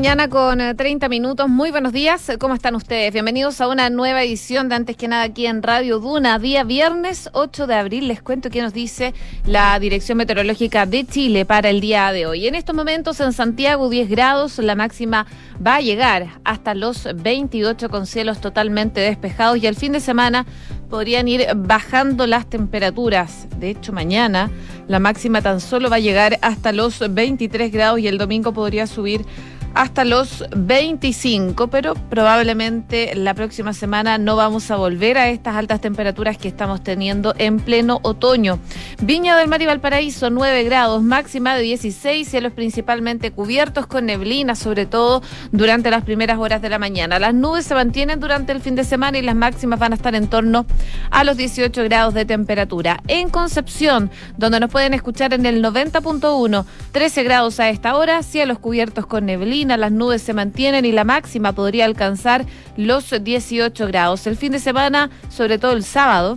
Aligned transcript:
mañana 0.00 0.28
con 0.28 0.60
30 0.76 1.04
eh, 1.04 1.08
minutos. 1.10 1.46
Muy 1.46 1.70
buenos 1.70 1.92
días. 1.92 2.32
¿Cómo 2.38 2.54
están 2.54 2.74
ustedes? 2.74 3.12
Bienvenidos 3.12 3.60
a 3.60 3.68
una 3.68 3.90
nueva 3.90 4.22
edición 4.22 4.70
de 4.70 4.76
Antes 4.76 4.96
que 4.96 5.08
nada 5.08 5.24
aquí 5.24 5.44
en 5.44 5.62
Radio 5.62 5.98
Duna. 5.98 6.38
Día 6.38 6.64
viernes 6.64 7.28
8 7.34 7.66
de 7.66 7.74
abril. 7.74 8.08
Les 8.08 8.22
cuento 8.22 8.48
qué 8.48 8.62
nos 8.62 8.72
dice 8.72 9.12
la 9.44 9.78
Dirección 9.78 10.16
Meteorológica 10.16 10.86
de 10.86 11.04
Chile 11.04 11.44
para 11.44 11.68
el 11.68 11.82
día 11.82 12.12
de 12.12 12.24
hoy. 12.24 12.46
En 12.46 12.54
estos 12.54 12.74
momentos 12.74 13.20
en 13.20 13.34
Santiago 13.34 13.90
10 13.90 14.08
grados. 14.08 14.56
La 14.56 14.74
máxima 14.74 15.26
va 15.64 15.74
a 15.74 15.80
llegar 15.82 16.28
hasta 16.44 16.74
los 16.74 17.06
28 17.14 17.90
con 17.90 18.06
cielos 18.06 18.40
totalmente 18.40 19.02
despejados 19.02 19.58
y 19.58 19.66
el 19.66 19.76
fin 19.76 19.92
de 19.92 20.00
semana 20.00 20.46
podrían 20.88 21.28
ir 21.28 21.46
bajando 21.54 22.26
las 22.26 22.48
temperaturas. 22.48 23.48
De 23.58 23.68
hecho, 23.68 23.92
mañana 23.92 24.50
la 24.88 24.98
máxima 24.98 25.42
tan 25.42 25.60
solo 25.60 25.90
va 25.90 25.96
a 25.96 26.00
llegar 26.00 26.38
hasta 26.40 26.72
los 26.72 27.00
23 27.06 27.70
grados 27.70 28.00
y 28.00 28.08
el 28.08 28.16
domingo 28.16 28.54
podría 28.54 28.86
subir 28.86 29.26
hasta 29.74 30.04
los 30.04 30.44
25, 30.54 31.68
pero 31.68 31.94
probablemente 31.94 33.14
la 33.14 33.34
próxima 33.34 33.72
semana 33.72 34.18
no 34.18 34.36
vamos 34.36 34.70
a 34.70 34.76
volver 34.76 35.16
a 35.18 35.28
estas 35.28 35.56
altas 35.56 35.80
temperaturas 35.80 36.36
que 36.38 36.48
estamos 36.48 36.82
teniendo 36.82 37.34
en 37.38 37.60
pleno 37.60 38.00
otoño. 38.02 38.58
Viña 39.00 39.36
del 39.36 39.48
Mar 39.48 39.62
y 39.62 39.66
Valparaíso, 39.66 40.30
9 40.30 40.64
grados, 40.64 41.02
máxima 41.02 41.54
de 41.54 41.62
16, 41.62 42.28
cielos 42.28 42.52
principalmente 42.52 43.30
cubiertos 43.30 43.86
con 43.86 44.06
neblina, 44.06 44.54
sobre 44.54 44.86
todo 44.86 45.22
durante 45.52 45.90
las 45.90 46.02
primeras 46.02 46.38
horas 46.38 46.60
de 46.62 46.68
la 46.68 46.78
mañana. 46.78 47.18
Las 47.18 47.34
nubes 47.34 47.66
se 47.66 47.74
mantienen 47.74 48.20
durante 48.20 48.52
el 48.52 48.60
fin 48.60 48.74
de 48.74 48.84
semana 48.84 49.18
y 49.18 49.22
las 49.22 49.36
máximas 49.36 49.78
van 49.78 49.92
a 49.92 49.96
estar 49.96 50.14
en 50.14 50.28
torno 50.28 50.66
a 51.10 51.24
los 51.24 51.36
18 51.36 51.84
grados 51.84 52.14
de 52.14 52.24
temperatura. 52.24 53.00
En 53.06 53.30
Concepción, 53.30 54.10
donde 54.36 54.60
nos 54.60 54.70
pueden 54.70 54.94
escuchar 54.94 55.32
en 55.32 55.46
el 55.46 55.62
90.1, 55.62 56.64
13 56.92 57.22
grados 57.22 57.60
a 57.60 57.68
esta 57.68 57.96
hora, 57.96 58.22
cielos 58.22 58.58
cubiertos 58.58 59.06
con 59.06 59.26
neblina 59.26 59.59
las 59.68 59.92
nubes 59.92 60.22
se 60.22 60.34
mantienen 60.34 60.84
y 60.84 60.92
la 60.92 61.04
máxima 61.04 61.52
podría 61.52 61.84
alcanzar 61.84 62.46
los 62.76 63.14
18 63.22 63.86
grados. 63.86 64.26
El 64.26 64.36
fin 64.36 64.52
de 64.52 64.58
semana, 64.58 65.10
sobre 65.28 65.58
todo 65.58 65.72
el 65.72 65.84
sábado, 65.84 66.36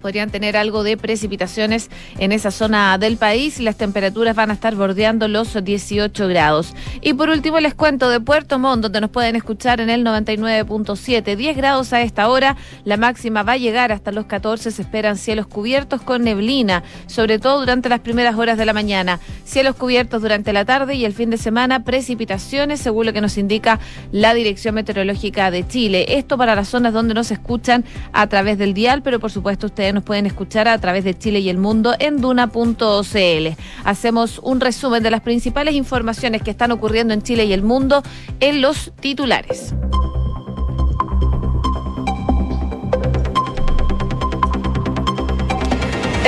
podrían 0.00 0.30
tener 0.30 0.56
algo 0.56 0.82
de 0.82 0.96
precipitaciones 0.96 1.90
en 2.18 2.32
esa 2.32 2.50
zona 2.50 2.98
del 2.98 3.16
país 3.16 3.60
y 3.60 3.62
las 3.62 3.76
temperaturas 3.76 4.34
van 4.34 4.50
a 4.50 4.54
estar 4.54 4.74
bordeando 4.74 5.28
los 5.28 5.56
18 5.62 6.28
grados. 6.28 6.74
Y 7.00 7.14
por 7.14 7.28
último 7.28 7.60
les 7.60 7.74
cuento 7.74 8.08
de 8.08 8.20
Puerto 8.20 8.58
Montt, 8.58 8.82
donde 8.82 9.00
nos 9.00 9.10
pueden 9.10 9.36
escuchar 9.36 9.80
en 9.80 9.90
el 9.90 10.04
99.7, 10.04 11.36
10 11.36 11.56
grados 11.56 11.92
a 11.92 12.02
esta 12.02 12.28
hora, 12.28 12.56
la 12.84 12.96
máxima 12.96 13.42
va 13.42 13.52
a 13.52 13.56
llegar 13.56 13.92
hasta 13.92 14.12
los 14.12 14.26
14, 14.26 14.70
se 14.70 14.82
esperan 14.82 15.16
cielos 15.16 15.46
cubiertos 15.46 16.02
con 16.02 16.24
neblina, 16.24 16.82
sobre 17.06 17.38
todo 17.38 17.60
durante 17.60 17.88
las 17.88 18.00
primeras 18.00 18.36
horas 18.36 18.58
de 18.58 18.64
la 18.64 18.72
mañana, 18.72 19.20
cielos 19.44 19.76
cubiertos 19.76 20.22
durante 20.22 20.52
la 20.52 20.64
tarde 20.64 20.94
y 20.94 21.04
el 21.04 21.12
fin 21.12 21.30
de 21.30 21.36
semana 21.36 21.84
precipitaciones, 21.84 22.80
según 22.80 23.06
lo 23.06 23.12
que 23.12 23.20
nos 23.20 23.38
indica 23.38 23.80
la 24.12 24.34
Dirección 24.34 24.74
Meteorológica 24.74 25.50
de 25.50 25.66
Chile. 25.66 26.18
Esto 26.18 26.38
para 26.38 26.54
las 26.54 26.68
zonas 26.68 26.92
donde 26.92 27.14
nos 27.14 27.30
escuchan 27.30 27.84
a 28.12 28.26
través 28.28 28.58
del 28.58 28.74
dial, 28.74 29.02
pero 29.02 29.20
por 29.20 29.30
supuesto 29.30 29.66
ustedes 29.66 29.89
nos 29.92 30.04
pueden 30.04 30.26
escuchar 30.26 30.68
a 30.68 30.78
través 30.78 31.04
de 31.04 31.16
Chile 31.16 31.40
y 31.40 31.48
el 31.48 31.58
mundo 31.58 31.94
en 31.98 32.20
duna.cl. 32.20 33.48
Hacemos 33.84 34.38
un 34.42 34.60
resumen 34.60 35.02
de 35.02 35.10
las 35.10 35.20
principales 35.20 35.74
informaciones 35.74 36.42
que 36.42 36.50
están 36.50 36.72
ocurriendo 36.72 37.14
en 37.14 37.22
Chile 37.22 37.44
y 37.44 37.52
el 37.52 37.62
mundo 37.62 38.02
en 38.40 38.60
los 38.60 38.92
titulares. 39.00 39.74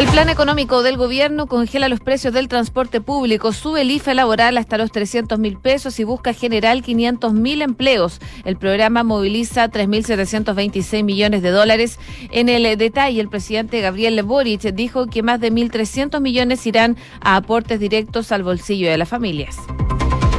El 0.02 0.08
plan 0.08 0.28
económico 0.28 0.82
del 0.82 0.96
gobierno 0.96 1.46
congela 1.46 1.88
los 1.88 2.00
precios 2.00 2.34
del 2.34 2.48
transporte 2.48 3.00
público, 3.00 3.52
sube 3.52 3.82
el 3.82 3.90
IFE 3.92 4.14
laboral 4.14 4.58
hasta 4.58 4.76
los 4.76 4.90
300 4.90 5.38
mil 5.38 5.58
pesos 5.58 6.00
y 6.00 6.02
busca 6.02 6.32
generar 6.32 6.82
500 6.82 7.32
mil 7.32 7.62
empleos. 7.62 8.18
El 8.44 8.56
programa 8.56 9.04
moviliza 9.04 9.70
3.726 9.70 11.04
millones 11.04 11.40
de 11.42 11.50
dólares. 11.50 12.00
En 12.32 12.48
el 12.48 12.76
detalle, 12.78 13.20
el 13.20 13.28
presidente 13.28 13.80
Gabriel 13.80 14.20
Boric 14.24 14.62
dijo 14.74 15.06
que 15.06 15.22
más 15.22 15.38
de 15.38 15.52
1.300 15.52 16.20
millones 16.20 16.66
irán 16.66 16.96
a 17.20 17.36
aportes 17.36 17.78
directos 17.78 18.32
al 18.32 18.42
bolsillo 18.42 18.90
de 18.90 18.98
las 18.98 19.08
familias. 19.08 19.56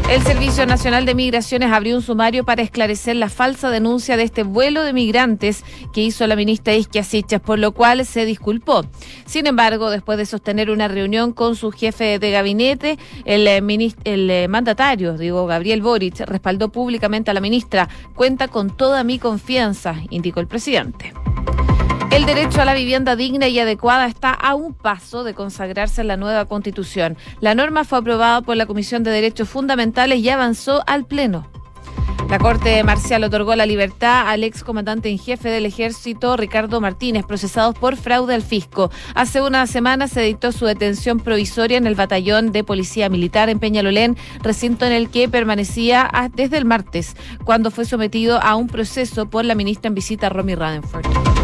El 0.10 0.22
Servicio 0.22 0.66
Nacional 0.66 1.06
de 1.06 1.16
Migraciones 1.16 1.72
abrió 1.72 1.96
un 1.96 2.02
sumario 2.02 2.44
para 2.44 2.62
esclarecer 2.62 3.16
la 3.16 3.30
falsa 3.30 3.72
denuncia 3.72 4.16
de 4.16 4.24
este 4.24 4.44
vuelo 4.44 4.84
de 4.84 4.94
migrantes 4.94 5.64
que 5.92 6.02
hizo 6.02 6.28
la 6.28 6.36
ministra 6.36 6.76
Isquia 6.76 7.04
Sichas, 7.04 7.42
por 7.42 7.58
lo 7.58 7.72
cual 7.72 8.06
se 8.06 8.26
disculpó. 8.26 8.86
Sin 9.26 9.48
embargo, 9.48 9.90
después 9.90 10.18
de 10.18 10.26
sostener 10.26 10.70
una 10.70 10.88
reunión 10.88 11.34
con 11.34 11.56
su 11.56 11.72
jefe 11.72 12.20
de 12.20 12.32
gabinete, 12.32 13.00
el, 13.26 13.48
eh, 13.48 13.94
el 14.04 14.30
eh, 14.30 14.48
mandatario, 14.48 15.18
digo, 15.18 15.48
Gabriel 15.48 15.82
Boric, 15.82 16.20
respaldó 16.20 16.70
públicamente 16.70 17.32
a 17.32 17.34
la 17.34 17.42
ministra. 17.42 17.90
Cuenta 18.14 18.50
con 18.50 18.70
toda 18.70 19.04
mi 19.04 19.18
confianza, 19.18 19.96
indicó 20.12 20.42
el 20.42 20.48
presidente. 20.48 21.14
El 22.14 22.28
derecho 22.28 22.62
a 22.62 22.66
la 22.66 22.76
vivienda 22.76 23.16
digna 23.16 23.48
y 23.48 23.58
adecuada 23.58 24.06
está 24.06 24.30
a 24.30 24.54
un 24.54 24.76
paso 24.76 25.24
de 25.24 25.34
consagrarse 25.34 26.02
en 26.02 26.08
la 26.08 26.16
nueva 26.16 26.46
constitución. 26.46 27.18
La 27.40 27.56
norma 27.56 27.86
fue 27.86 27.98
aprobada 27.98 28.42
por 28.42 28.56
la 28.56 28.68
Comisión 28.68 29.02
de 29.02 29.10
Derechos 29.10 29.50
Fundamentales 29.50 30.20
y 30.20 30.30
avanzó 30.30 30.84
al 30.86 31.08
Pleno. 31.08 31.50
La 32.30 32.38
Corte 32.38 32.84
Marcial 32.84 33.24
otorgó 33.24 33.56
la 33.56 33.66
libertad 33.66 34.30
al 34.30 34.44
excomandante 34.44 35.10
en 35.10 35.18
jefe 35.18 35.50
del 35.50 35.66
ejército 35.66 36.38
Ricardo 36.38 36.80
Martínez, 36.80 37.26
procesado 37.26 37.74
por 37.74 37.96
fraude 37.96 38.36
al 38.36 38.44
fisco. 38.44 38.92
Hace 39.16 39.42
una 39.42 39.66
semana 39.66 40.08
se 40.08 40.22
dictó 40.22 40.52
su 40.52 40.68
detención 40.68 41.20
provisoria 41.20 41.80
en 41.80 41.88
el 41.88 41.96
batallón 41.96 42.52
de 42.52 42.64
policía 42.64 43.10
militar 43.10 43.50
en 43.50 43.58
Peñalolén, 43.58 44.18
recinto 44.44 44.86
en 44.86 44.92
el 44.92 45.10
que 45.10 45.30
permanecía 45.30 46.12
desde 46.36 46.58
el 46.58 46.66
martes, 46.66 47.16
cuando 47.44 47.72
fue 47.72 47.86
sometido 47.86 48.40
a 48.40 48.56
un 48.56 48.68
proceso 48.68 49.28
por 49.32 49.46
la 49.46 49.56
ministra 49.56 49.88
en 49.88 49.96
visita 49.96 50.30
Romy 50.30 50.54
Radenford. 50.54 51.43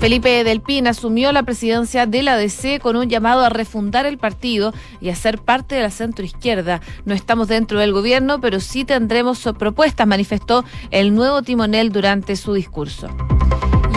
Felipe 0.00 0.44
Del 0.44 0.62
Pin 0.62 0.86
asumió 0.86 1.30
la 1.30 1.42
presidencia 1.42 2.06
de 2.06 2.22
la 2.22 2.38
DC 2.38 2.80
con 2.80 2.96
un 2.96 3.10
llamado 3.10 3.44
a 3.44 3.50
refundar 3.50 4.06
el 4.06 4.16
partido 4.16 4.72
y 4.98 5.10
a 5.10 5.14
ser 5.14 5.36
parte 5.38 5.74
de 5.74 5.82
la 5.82 5.90
centroizquierda. 5.90 6.80
No 7.04 7.12
estamos 7.12 7.48
dentro 7.48 7.78
del 7.80 7.92
gobierno, 7.92 8.40
pero 8.40 8.60
sí 8.60 8.86
tendremos 8.86 9.46
propuestas, 9.58 10.06
manifestó 10.06 10.64
el 10.90 11.14
nuevo 11.14 11.42
timonel 11.42 11.92
durante 11.92 12.36
su 12.36 12.54
discurso. 12.54 13.08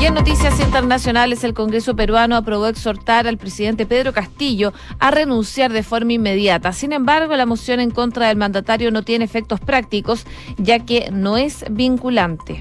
Y 0.02 0.06
en 0.06 0.16
noticias 0.16 0.60
internacionales, 0.60 1.46
el 1.46 1.54
Congreso 1.54 1.96
peruano 1.96 2.36
aprobó 2.36 2.68
exhortar 2.68 3.26
al 3.26 3.38
presidente 3.38 3.86
Pedro 3.86 4.12
Castillo 4.12 4.74
a 5.00 5.10
renunciar 5.10 5.72
de 5.72 5.84
forma 5.84 6.12
inmediata. 6.12 6.74
Sin 6.74 6.92
embargo, 6.92 7.38
la 7.38 7.46
moción 7.46 7.80
en 7.80 7.92
contra 7.92 8.28
del 8.28 8.36
mandatario 8.36 8.92
no 8.92 9.04
tiene 9.04 9.24
efectos 9.24 9.62
prácticos, 9.62 10.26
ya 10.58 10.80
que 10.80 11.10
no 11.12 11.38
es 11.38 11.64
vinculante. 11.72 12.60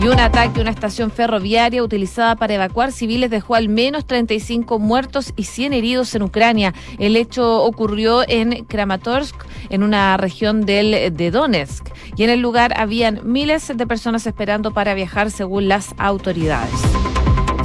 Y 0.00 0.06
un 0.06 0.20
ataque 0.20 0.60
a 0.60 0.62
una 0.62 0.70
estación 0.70 1.10
ferroviaria 1.10 1.82
utilizada 1.82 2.36
para 2.36 2.54
evacuar 2.54 2.92
civiles 2.92 3.30
dejó 3.30 3.56
al 3.56 3.68
menos 3.68 4.06
35 4.06 4.78
muertos 4.78 5.32
y 5.34 5.42
100 5.42 5.72
heridos 5.72 6.14
en 6.14 6.22
Ucrania. 6.22 6.72
El 6.98 7.16
hecho 7.16 7.64
ocurrió 7.64 8.22
en 8.28 8.64
Kramatorsk, 8.66 9.34
en 9.70 9.82
una 9.82 10.16
región 10.16 10.64
del, 10.64 11.16
de 11.16 11.30
Donetsk. 11.32 11.88
Y 12.16 12.22
en 12.22 12.30
el 12.30 12.40
lugar 12.40 12.78
habían 12.78 13.20
miles 13.24 13.72
de 13.76 13.86
personas 13.88 14.24
esperando 14.26 14.72
para 14.72 14.94
viajar 14.94 15.32
según 15.32 15.66
las 15.66 15.88
autoridades. 15.98 16.80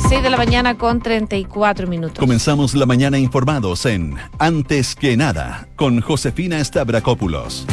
6 0.09 0.23
de 0.23 0.29
la 0.31 0.37
mañana 0.37 0.75
con 0.75 1.01
34 1.01 1.87
minutos. 1.87 2.17
Comenzamos 2.17 2.73
la 2.73 2.87
mañana 2.87 3.19
informados 3.19 3.85
en 3.85 4.15
Antes 4.39 4.95
que 4.95 5.15
nada 5.15 5.67
con 5.75 6.01
Josefina 6.01 6.63
Stavrakopoulos. 6.63 7.67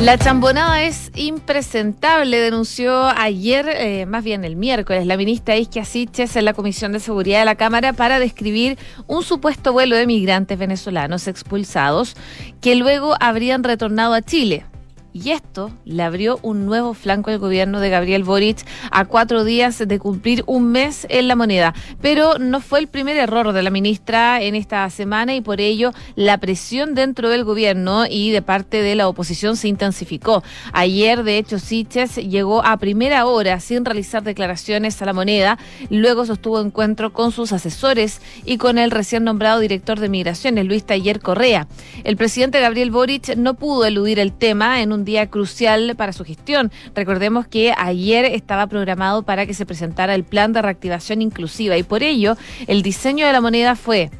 La 0.00 0.16
chambonada 0.16 0.82
es 0.82 1.12
impresentable, 1.14 2.40
denunció 2.40 3.04
ayer, 3.04 3.68
eh, 3.68 4.06
más 4.06 4.24
bien 4.24 4.46
el 4.46 4.56
miércoles, 4.56 5.04
la 5.04 5.18
ministra 5.18 5.58
Isquia 5.58 5.84
Siches 5.84 6.36
en 6.36 6.46
la 6.46 6.54
Comisión 6.54 6.92
de 6.92 7.00
Seguridad 7.00 7.40
de 7.40 7.44
la 7.44 7.56
Cámara 7.56 7.92
para 7.92 8.18
describir 8.18 8.78
un 9.06 9.22
supuesto 9.22 9.74
vuelo 9.74 9.96
de 9.96 10.06
migrantes 10.06 10.58
venezolanos 10.58 11.28
expulsados 11.28 12.16
que 12.62 12.76
luego 12.76 13.14
habrían 13.20 13.62
retornado 13.62 14.14
a 14.14 14.22
Chile. 14.22 14.64
Y 15.12 15.30
esto 15.30 15.72
le 15.84 16.04
abrió 16.04 16.38
un 16.42 16.66
nuevo 16.66 16.94
flanco 16.94 17.30
al 17.30 17.38
gobierno 17.38 17.80
de 17.80 17.90
Gabriel 17.90 18.22
Boric 18.22 18.64
a 18.92 19.04
cuatro 19.06 19.42
días 19.42 19.78
de 19.78 19.98
cumplir 19.98 20.44
un 20.46 20.70
mes 20.70 21.06
en 21.10 21.26
la 21.26 21.34
moneda. 21.34 21.74
Pero 22.00 22.38
no 22.38 22.60
fue 22.60 22.78
el 22.78 22.86
primer 22.86 23.16
error 23.16 23.52
de 23.52 23.62
la 23.62 23.70
ministra 23.70 24.40
en 24.40 24.54
esta 24.54 24.88
semana 24.90 25.34
y 25.34 25.40
por 25.40 25.60
ello 25.60 25.92
la 26.14 26.38
presión 26.38 26.94
dentro 26.94 27.28
del 27.28 27.42
gobierno 27.42 28.06
y 28.06 28.30
de 28.30 28.42
parte 28.42 28.82
de 28.82 28.94
la 28.94 29.08
oposición 29.08 29.56
se 29.56 29.66
intensificó. 29.66 30.44
Ayer, 30.72 31.24
de 31.24 31.38
hecho, 31.38 31.58
Siches 31.58 32.16
llegó 32.16 32.64
a 32.64 32.76
primera 32.76 33.26
hora 33.26 33.58
sin 33.58 33.84
realizar 33.84 34.22
declaraciones 34.22 35.02
a 35.02 35.06
la 35.06 35.12
moneda. 35.12 35.58
Luego 35.90 36.24
sostuvo 36.24 36.60
encuentro 36.60 37.12
con 37.12 37.32
sus 37.32 37.52
asesores 37.52 38.20
y 38.44 38.58
con 38.58 38.78
el 38.78 38.92
recién 38.92 39.24
nombrado 39.24 39.58
director 39.58 39.98
de 39.98 40.08
migraciones, 40.08 40.66
Luis 40.66 40.84
Taller 40.84 41.20
Correa. 41.20 41.66
El 42.04 42.16
presidente 42.16 42.60
Gabriel 42.60 42.92
Boric 42.92 43.36
no 43.36 43.54
pudo 43.54 43.84
eludir 43.84 44.20
el 44.20 44.32
tema 44.32 44.82
en 44.82 44.92
un 44.92 44.99
día 45.04 45.28
crucial 45.28 45.94
para 45.96 46.12
su 46.12 46.24
gestión. 46.24 46.70
Recordemos 46.94 47.46
que 47.46 47.72
ayer 47.76 48.24
estaba 48.24 48.66
programado 48.66 49.22
para 49.22 49.46
que 49.46 49.54
se 49.54 49.66
presentara 49.66 50.14
el 50.14 50.24
plan 50.24 50.52
de 50.52 50.62
reactivación 50.62 51.22
inclusiva 51.22 51.76
y 51.76 51.82
por 51.82 52.02
ello 52.02 52.36
el 52.66 52.82
diseño 52.82 53.26
de 53.26 53.32
la 53.32 53.40
moneda 53.40 53.76
fue 53.76 54.10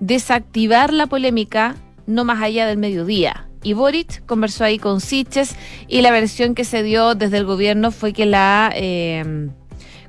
desactivar 0.00 0.92
la 0.92 1.06
polémica 1.06 1.76
no 2.06 2.24
más 2.24 2.42
allá 2.42 2.66
del 2.66 2.78
mediodía. 2.78 3.48
Y 3.62 3.72
Boric 3.72 4.24
conversó 4.24 4.64
ahí 4.64 4.78
con 4.78 5.00
Siches 5.00 5.56
y 5.88 6.00
la 6.00 6.10
versión 6.10 6.54
que 6.54 6.64
se 6.64 6.82
dio 6.82 7.14
desde 7.14 7.38
el 7.38 7.44
gobierno 7.44 7.90
fue 7.90 8.12
que 8.12 8.24
la 8.24 8.70
eh, 8.74 9.50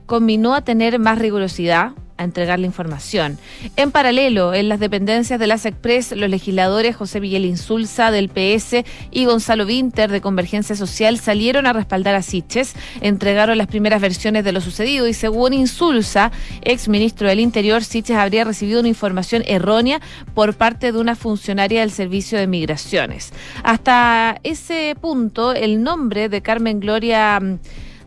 combinó 0.06 0.54
a 0.54 0.62
tener 0.62 1.00
más 1.00 1.20
rigurosidad 1.20 1.94
a 2.20 2.26
entregar 2.26 2.60
la 2.60 2.66
información. 2.66 3.40
En 3.78 3.92
paralelo, 3.92 4.54
en 4.54 4.70
las 4.70 4.80
dependencias 4.80 5.40
de 5.40 5.48
las 5.48 5.66
Express, 5.66 6.12
los 6.12 6.30
legisladores 6.30 6.96
José 6.96 7.22
Miguel 7.22 7.46
Insulza 7.46 8.12
del 8.12 8.30
PS 8.30 8.84
y 9.10 9.26
Gonzalo 9.26 9.66
Winter 9.66 10.12
de 10.12 10.20
Convergencia 10.20 10.76
Social 10.76 11.18
salieron 11.18 11.66
a 11.66 11.74
respaldar 11.74 12.16
a 12.16 12.22
Siches, 12.22 12.76
entregaron 13.00 13.58
las 13.58 13.68
primeras 13.68 14.02
versiones 14.02 14.44
de 14.44 14.52
lo 14.52 14.60
sucedido 14.60 15.08
y 15.08 15.14
según 15.14 15.54
Insulza, 15.54 16.32
ex 16.62 16.90
ministro 16.90 17.30
del 17.30 17.40
Interior, 17.40 17.84
Siches 17.84 18.18
habría 18.18 18.44
recibido 18.44 18.82
una 18.82 18.90
información 18.90 19.44
errónea 19.48 20.02
por 20.34 20.56
parte 20.56 20.92
de 20.92 21.00
una 21.00 21.16
funcionaria 21.16 21.80
del 21.80 21.92
Servicio 21.92 22.38
de 22.38 22.48
Migraciones. 22.48 23.32
Hasta 23.64 24.42
ese 24.44 24.96
punto, 25.00 25.54
el 25.54 25.82
nombre 25.82 26.28
de 26.28 26.42
Carmen 26.42 26.82
Gloria 26.82 27.40
mm, 27.40 27.60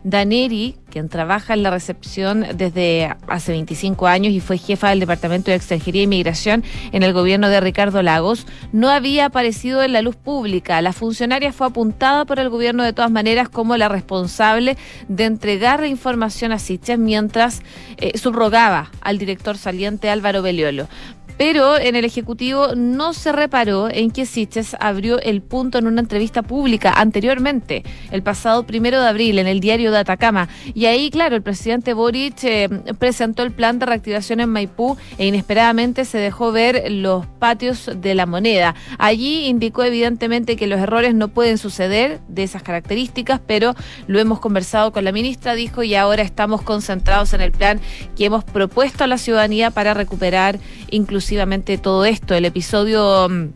Daneri, 0.03 0.75
quien 0.89 1.09
trabaja 1.09 1.53
en 1.53 1.63
la 1.63 1.69
recepción 1.69 2.45
desde 2.55 3.15
hace 3.27 3.53
25 3.53 4.07
años 4.07 4.33
y 4.33 4.39
fue 4.39 4.57
jefa 4.57 4.89
del 4.89 4.99
Departamento 4.99 5.49
de 5.49 5.57
Extranjería 5.57 6.01
e 6.01 6.03
Inmigración 6.03 6.63
en 6.91 7.03
el 7.03 7.13
gobierno 7.13 7.49
de 7.49 7.59
Ricardo 7.61 8.01
Lagos, 8.03 8.45
no 8.71 8.89
había 8.89 9.25
aparecido 9.25 9.81
en 9.81 9.93
la 9.93 10.01
luz 10.01 10.15
pública. 10.15 10.81
La 10.81 10.93
funcionaria 10.93 11.53
fue 11.53 11.67
apuntada 11.67 12.25
por 12.25 12.39
el 12.39 12.49
gobierno 12.49 12.83
de 12.83 12.93
todas 12.93 13.11
maneras 13.11 13.49
como 13.49 13.77
la 13.77 13.89
responsable 13.89 14.77
de 15.07 15.25
entregar 15.25 15.79
la 15.79 15.87
información 15.87 16.51
a 16.51 16.59
Siches 16.59 16.99
mientras 16.99 17.61
eh, 17.97 18.17
subrogaba 18.17 18.91
al 19.01 19.17
director 19.17 19.57
saliente 19.57 20.09
Álvaro 20.09 20.41
Beliolo. 20.41 20.87
Pero 21.37 21.77
en 21.77 21.95
el 21.95 22.05
Ejecutivo 22.05 22.75
no 22.75 23.13
se 23.13 23.31
reparó 23.31 23.89
en 23.89 24.11
que 24.11 24.25
Siches 24.25 24.75
abrió 24.79 25.19
el 25.19 25.41
punto 25.41 25.77
en 25.77 25.87
una 25.87 26.01
entrevista 26.01 26.43
pública 26.43 26.93
anteriormente, 26.95 27.83
el 28.11 28.23
pasado 28.23 28.63
primero 28.65 29.01
de 29.01 29.07
abril, 29.07 29.39
en 29.39 29.47
el 29.47 29.59
diario 29.59 29.91
de 29.91 29.99
Atacama. 29.99 30.49
Y 30.73 30.85
ahí, 30.85 31.09
claro, 31.09 31.35
el 31.35 31.41
presidente 31.41 31.93
Boric 31.93 32.43
eh, 32.43 32.69
presentó 32.99 33.43
el 33.43 33.51
plan 33.51 33.79
de 33.79 33.85
reactivación 33.85 34.39
en 34.39 34.49
Maipú 34.49 34.97
e 35.17 35.25
inesperadamente 35.25 36.05
se 36.05 36.17
dejó 36.17 36.51
ver 36.51 36.91
los 36.91 37.25
patios 37.25 37.89
de 37.95 38.15
la 38.15 38.25
moneda. 38.25 38.75
Allí 38.97 39.47
indicó 39.47 39.83
evidentemente 39.83 40.55
que 40.55 40.67
los 40.67 40.79
errores 40.79 41.15
no 41.15 41.29
pueden 41.29 41.57
suceder 41.57 42.19
de 42.27 42.43
esas 42.43 42.63
características, 42.63 43.39
pero 43.45 43.75
lo 44.07 44.19
hemos 44.19 44.39
conversado 44.39 44.91
con 44.91 45.03
la 45.03 45.11
ministra, 45.11 45.55
dijo, 45.55 45.83
y 45.83 45.95
ahora 45.95 46.23
estamos 46.23 46.61
concentrados 46.61 47.33
en 47.33 47.41
el 47.41 47.51
plan 47.51 47.79
que 48.15 48.25
hemos 48.25 48.43
propuesto 48.43 49.03
a 49.03 49.07
la 49.07 49.17
ciudadanía 49.17 49.71
para 49.71 49.93
recuperar 49.93 50.59
incluso 50.89 51.22
exclusivamente 51.23 51.77
todo 51.77 52.03
esto. 52.03 52.35
El 52.35 52.43
episodio 52.43 53.29
mm, 53.29 53.47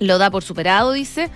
lo 0.00 0.18
da 0.18 0.32
por 0.32 0.42
superado, 0.42 0.90
dice. 0.90 1.30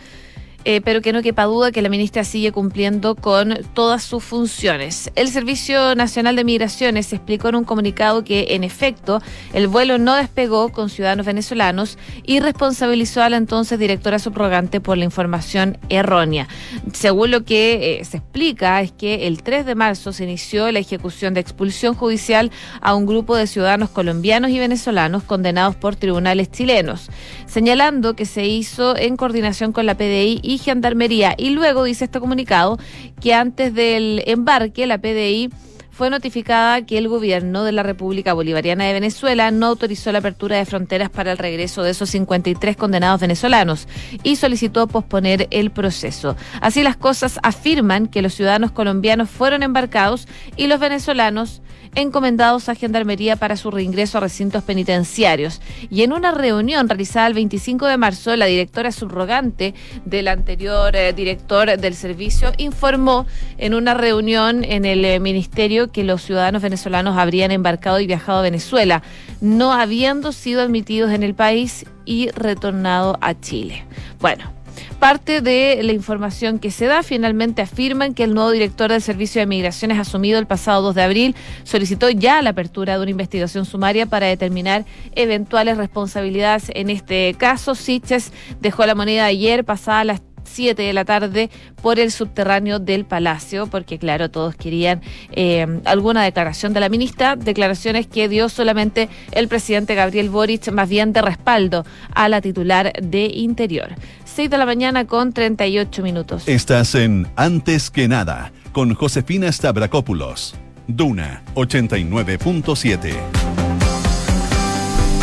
Eh, 0.65 0.81
pero 0.81 1.01
que 1.01 1.13
no 1.13 1.23
quepa 1.23 1.45
duda 1.45 1.73
que 1.73 1.83
la 1.83 1.89
ministra 1.89 2.23
sigue 2.23 2.53
cumpliendo 2.53 3.17
con 3.17 3.59
todas 3.75 4.03
sus 4.05 4.23
funciones. 4.23 5.11
El 5.17 5.29
Servicio 5.29 5.95
Nacional 5.97 6.37
de 6.37 6.45
Migraciones 6.45 7.13
explicó 7.13 7.49
en 7.49 7.57
un 7.57 7.65
comunicado 7.65 8.23
que, 8.23 8.49
en 8.51 8.63
efecto, 8.63 9.21
el 9.53 9.67
vuelo 9.67 9.99
no 9.99 10.15
despegó 10.15 10.71
con 10.71 10.89
ciudadanos 10.89 11.27
venezolanos 11.27 11.99
y 12.25 12.39
responsabilizó 12.39 13.23
a 13.23 13.31
la 13.31 13.39
entonces 13.39 13.79
directora 13.79 14.21
subrogante 14.21 14.81
por 14.81 14.99
la 14.99 15.05
información 15.05 15.79
errónea. 15.89 16.47
Según 16.93 17.33
lo 17.33 17.45
que 17.45 18.01
eh, 18.01 18.05
se 18.05 18.19
explica, 18.19 18.81
es 18.83 18.93
que 18.93 19.27
el 19.27 19.43
3 19.43 19.67
de 19.67 19.75
marzo 19.75 20.13
se 20.13 20.25
inició 20.25 20.71
la 20.71 20.79
ejecución 20.79 21.35
de 21.35 21.41
expulsión 21.41 21.95
judicial 21.95 22.53
a 22.81 22.95
un 22.95 23.07
grupo 23.07 23.37
de 23.37 23.49
ciudadanos 23.49 23.91
colombianos 23.91 24.51
y 24.51 24.59
venezolanos 24.61 25.25
condenados 25.25 25.75
por 25.75 25.97
tribunales 25.97 26.51
chilenos, 26.53 27.11
señalando 27.47 28.15
que 28.15 28.27
se 28.27 28.47
hizo 28.47 28.97
en 28.97 29.17
coordinación 29.17 29.73
con 29.73 29.87
la 29.87 29.97
PDI 29.97 30.41
y 30.43 30.52
y 30.53 30.59
Gendarmería. 30.59 31.35
Y 31.37 31.51
luego 31.51 31.85
dice 31.85 32.05
este 32.05 32.21
comunicado 32.21 32.79
que 33.21 33.35
antes 33.35 33.75
del 33.75 34.23
embarque 34.27 34.87
la 34.87 34.99
PDI 34.99 35.51
fue 35.93 36.09
notificada 36.09 36.85
que 36.87 36.97
el 36.97 37.07
gobierno 37.07 37.65
de 37.65 37.73
la 37.73 37.83
República 37.83 38.33
Bolivariana 38.33 38.85
de 38.85 38.95
Venezuela 38.95 39.51
no 39.51 39.67
autorizó 39.67 40.11
la 40.11 40.21
apertura 40.21 40.57
de 40.57 40.65
fronteras 40.65 41.11
para 41.11 41.33
el 41.33 41.39
regreso 41.39 41.83
de 41.83 41.91
esos 41.91 42.09
53 42.11 42.77
condenados 42.77 43.21
venezolanos 43.21 43.87
y 44.23 44.37
solicitó 44.37 44.87
posponer 44.87 45.49
el 45.51 45.71
proceso. 45.71 46.35
Así 46.63 46.83
las 46.83 46.97
cosas 46.97 47.39
afirman 47.43 48.07
que 48.09 48.23
los 48.23 48.33
ciudadanos 48.35 48.73
colombianos 48.73 49.29
fueron 49.29 49.63
embarcados 49.63 50.27
y 50.57 50.67
los 50.67 50.81
venezolanos 50.81 51.61
encomendados 51.95 52.69
a 52.69 52.75
Gendarmería 52.75 53.37
para 53.37 53.57
su 53.57 53.71
reingreso 53.71 54.19
a 54.19 54.23
recintos 54.23 54.63
penitenciarios. 54.63 55.61
Y 55.91 56.03
en 56.03 56.13
una 56.13 56.31
reunión 56.31 56.89
realizada 56.89 57.27
el 57.27 57.35
25 57.35 57.87
de 57.87 57.97
marzo, 57.97 58.35
la 58.37 58.47
directora 58.47 58.93
subrogante 58.93 59.75
del 60.05 60.29
anterior 60.29 60.97
eh, 60.97 61.13
director 61.13 61.77
del 61.79 61.95
servicio 61.95 62.53
informó 62.57 63.27
en 63.59 63.75
una 63.75 63.95
reunión 63.95 64.65
en 64.65 64.85
el 64.85 65.05
eh, 65.05 65.21
ministerio 65.21 65.82
que 65.91 66.05
los 66.05 66.23
ciudadanos 66.23 66.63
venezolanos 66.63 67.19
habrían 67.19 67.51
embarcado 67.51 67.99
y 68.01 68.07
viajado 68.07 68.39
a 68.39 68.43
Venezuela, 68.43 69.03
no 69.41 69.73
habiendo 69.73 70.33
sido 70.33 70.63
admitidos 70.63 71.11
en 71.11 71.23
el 71.23 71.35
país 71.35 71.87
y 72.05 72.31
retornado 72.31 73.19
a 73.21 73.39
Chile. 73.41 73.85
Bueno, 74.21 74.53
Parte 74.99 75.41
de 75.41 75.81
la 75.83 75.93
información 75.93 76.61
que 76.61 76.71
se 76.71 76.87
da, 76.87 77.03
finalmente 77.03 77.61
afirman 77.61 78.15
que 78.15 78.23
el 78.23 78.35
nuevo 78.35 78.53
director 78.53 78.91
del 78.91 79.03
Servicio 79.03 79.41
de 79.41 79.47
Migraciones 79.47 79.99
asumido 79.99 80.39
el 80.39 80.47
pasado 80.47 80.83
2 80.83 80.95
de 80.95 81.03
abril 81.03 81.37
solicitó 81.65 82.09
ya 82.09 82.41
la 82.41 82.51
apertura 82.51 82.97
de 82.97 83.03
una 83.03 83.11
investigación 83.11 83.65
sumaria 83.65 84.07
para 84.07 84.29
determinar 84.29 84.85
eventuales 85.17 85.77
responsabilidades 85.77 86.71
en 86.75 86.89
este 86.89 87.35
caso. 87.37 87.75
Siches 87.75 88.33
dejó 88.61 88.87
la 88.87 88.95
moneda 88.95 89.27
ayer 89.27 89.65
pasada 89.65 90.05
las 90.05 90.21
7 90.53 90.83
de 90.83 90.93
la 90.93 91.05
tarde 91.05 91.51
por 91.81 91.99
el 91.99 92.11
subterráneo 92.11 92.79
del 92.79 93.05
Palacio, 93.05 93.67
porque 93.67 93.99
claro, 93.99 94.31
todos 94.31 94.55
querían 94.55 95.01
eh, 95.33 95.67
alguna 95.85 96.23
declaración 96.23 96.73
de 96.73 96.81
la 96.81 96.89
ministra, 96.89 97.37
declaraciones 97.37 98.07
que 98.07 98.29
dio 98.29 98.49
solamente 98.49 99.09
el 99.33 99.49
presidente 99.49 99.95
Gabriel 99.95 100.31
Boric, 100.31 100.71
más 100.71 100.89
bien 100.89 101.13
de 101.13 101.23
respaldo 101.23 101.85
a 102.15 102.29
la 102.29 102.41
titular 102.41 102.93
de 103.03 103.27
Interior. 103.27 103.95
6 104.25 104.49
de 104.51 104.59
la 104.59 104.67
mañana 104.67 105.07
con 105.07 105.33
38 105.33 106.03
minutos. 106.03 106.49
Estás 106.49 106.95
en 106.95 107.27
Antes 107.37 107.91
que 107.91 108.09
nada, 108.09 108.53
con 108.73 108.95
Josefina 108.95 109.51
Stavrakopoulos. 109.53 110.55
Duna 110.89 111.43
89.7. 111.55 113.52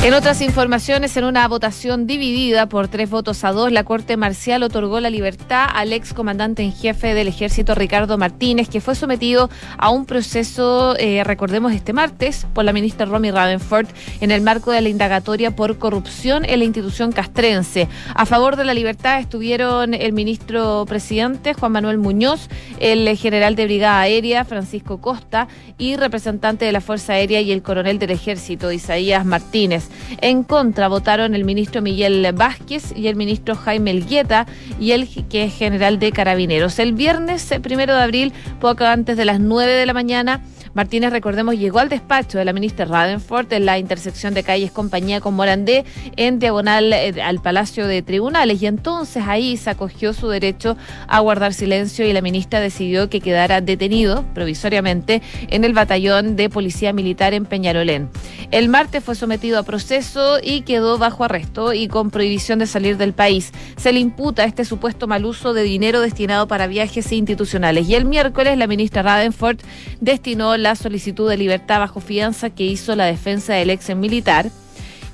En 0.01 0.13
otras 0.13 0.39
informaciones, 0.41 1.17
en 1.17 1.25
una 1.25 1.45
votación 1.49 2.07
dividida 2.07 2.69
por 2.69 2.87
tres 2.87 3.09
votos 3.09 3.43
a 3.43 3.51
dos, 3.51 3.69
la 3.69 3.83
Corte 3.83 4.15
Marcial 4.15 4.63
otorgó 4.63 5.01
la 5.01 5.09
libertad 5.09 5.67
al 5.73 5.91
ex 5.91 6.13
comandante 6.13 6.63
en 6.63 6.71
jefe 6.71 7.13
del 7.13 7.27
ejército 7.27 7.75
Ricardo 7.75 8.17
Martínez, 8.17 8.69
que 8.69 8.79
fue 8.79 8.95
sometido 8.95 9.49
a 9.77 9.89
un 9.89 10.05
proceso, 10.05 10.95
eh, 10.97 11.21
recordemos, 11.25 11.73
este 11.73 11.91
martes 11.91 12.47
por 12.53 12.63
la 12.63 12.71
ministra 12.71 13.07
Romy 13.07 13.29
Ravenford 13.29 13.87
en 14.21 14.31
el 14.31 14.41
marco 14.41 14.71
de 14.71 14.79
la 14.79 14.87
indagatoria 14.87 15.53
por 15.53 15.77
corrupción 15.77 16.45
en 16.45 16.59
la 16.59 16.65
institución 16.65 17.11
castrense. 17.11 17.89
A 18.15 18.25
favor 18.25 18.55
de 18.55 18.63
la 18.63 18.73
libertad 18.73 19.19
estuvieron 19.19 19.93
el 19.93 20.13
ministro 20.13 20.85
presidente 20.87 21.53
Juan 21.53 21.73
Manuel 21.73 21.97
Muñoz, 21.97 22.47
el 22.79 23.17
general 23.17 23.57
de 23.57 23.65
Brigada 23.65 23.99
Aérea 23.99 24.45
Francisco 24.45 25.01
Costa 25.01 25.49
y 25.77 25.97
representante 25.97 26.63
de 26.63 26.71
la 26.71 26.79
Fuerza 26.79 27.13
Aérea 27.13 27.41
y 27.41 27.51
el 27.51 27.61
coronel 27.61 27.99
del 27.99 28.11
ejército 28.11 28.71
Isaías 28.71 29.25
Martínez. 29.25 29.88
En 30.21 30.43
contra 30.43 30.87
votaron 30.87 31.35
el 31.35 31.45
ministro 31.45 31.81
Miguel 31.81 32.27
Vázquez 32.33 32.93
y 32.95 33.07
el 33.07 33.15
ministro 33.15 33.55
Jaime 33.55 33.91
Elgueta 33.91 34.47
y 34.79 34.91
el 34.91 35.07
que 35.27 35.45
es 35.45 35.53
general 35.53 35.99
de 35.99 36.11
carabineros. 36.11 36.79
El 36.79 36.93
viernes 36.93 37.51
eh, 37.51 37.59
primero 37.59 37.95
de 37.95 38.01
abril, 38.01 38.33
poco 38.59 38.85
antes 38.85 39.17
de 39.17 39.25
las 39.25 39.39
9 39.39 39.71
de 39.71 39.85
la 39.85 39.93
mañana, 39.93 40.41
Martínez, 40.73 41.11
recordemos, 41.11 41.55
llegó 41.55 41.79
al 41.79 41.89
despacho 41.89 42.37
de 42.37 42.45
la 42.45 42.53
ministra 42.53 42.85
Radenford 42.85 43.51
en 43.53 43.65
la 43.65 43.79
intersección 43.79 44.33
de 44.33 44.43
calles 44.43 44.71
Compañía 44.71 45.19
con 45.19 45.33
Morandé 45.33 45.85
en 46.15 46.39
diagonal 46.39 46.93
eh, 46.93 47.21
al 47.21 47.41
Palacio 47.41 47.87
de 47.87 48.01
Tribunales 48.01 48.61
y 48.61 48.67
entonces 48.67 49.23
ahí 49.27 49.57
se 49.57 49.69
acogió 49.69 50.13
su 50.13 50.29
derecho 50.29 50.77
a 51.07 51.19
guardar 51.19 51.53
silencio 51.53 52.05
y 52.05 52.13
la 52.13 52.21
ministra 52.21 52.59
decidió 52.59 53.09
que 53.09 53.21
quedara 53.21 53.61
detenido 53.61 54.25
provisoriamente 54.33 55.21
en 55.49 55.63
el 55.63 55.73
batallón 55.73 56.35
de 56.35 56.49
policía 56.49 56.93
militar 56.93 57.33
en 57.33 57.45
Peñarolén. 57.45 58.09
El 58.51 58.69
martes 58.69 59.03
fue 59.03 59.15
sometido 59.15 59.59
a 59.59 59.63
proceso 59.63 60.37
y 60.41 60.61
quedó 60.61 60.97
bajo 60.97 61.23
arresto 61.23 61.73
y 61.73 61.87
con 61.87 62.11
prohibición 62.11 62.59
de 62.59 62.67
salir 62.67 62.97
del 62.97 63.13
país. 63.13 63.51
Se 63.77 63.91
le 63.91 63.99
imputa 63.99 64.43
este 64.43 64.65
supuesto 64.65 65.07
mal 65.07 65.25
uso 65.25 65.53
de 65.53 65.63
dinero 65.63 66.01
destinado 66.01 66.47
para 66.47 66.67
viajes 66.67 67.11
institucionales 67.11 67.87
y 67.87 67.95
el 67.95 68.05
miércoles 68.05 68.57
la 68.57 68.67
ministra 68.67 69.01
Radenford 69.01 69.59
destinó 69.99 70.57
la 70.63 70.75
solicitud 70.75 71.29
de 71.29 71.37
libertad 71.37 71.79
bajo 71.79 71.99
fianza 71.99 72.49
que 72.49 72.65
hizo 72.65 72.95
la 72.95 73.05
defensa 73.05 73.53
del 73.53 73.69
ex 73.69 73.95
militar 73.95 74.49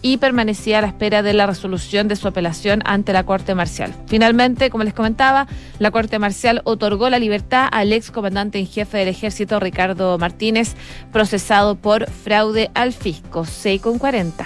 y 0.01 0.17
permanecía 0.17 0.77
a 0.77 0.81
la 0.81 0.87
espera 0.87 1.23
de 1.23 1.33
la 1.33 1.47
resolución 1.47 2.07
de 2.07 2.15
su 2.15 2.27
apelación 2.27 2.83
ante 2.85 3.11
la 3.11 3.23
Corte 3.23 3.55
Marcial. 3.55 3.91
Finalmente, 4.05 4.69
como 4.69 4.83
les 4.83 4.93
comentaba, 4.93 5.47
la 5.79 5.89
Corte 5.89 6.19
Marcial 6.19 6.61
otorgó 6.63 7.09
la 7.09 7.17
libertad 7.17 7.67
al 7.71 7.91
ex 7.91 8.11
comandante 8.11 8.59
en 8.59 8.67
jefe 8.67 8.99
del 8.99 9.07
ejército, 9.07 9.59
Ricardo 9.59 10.19
Martínez, 10.19 10.75
procesado 11.11 11.75
por 11.75 12.07
fraude 12.11 12.69
al 12.75 12.93
fisco. 12.93 13.45
6 13.45 13.81
con 13.81 13.97
40. 13.97 14.45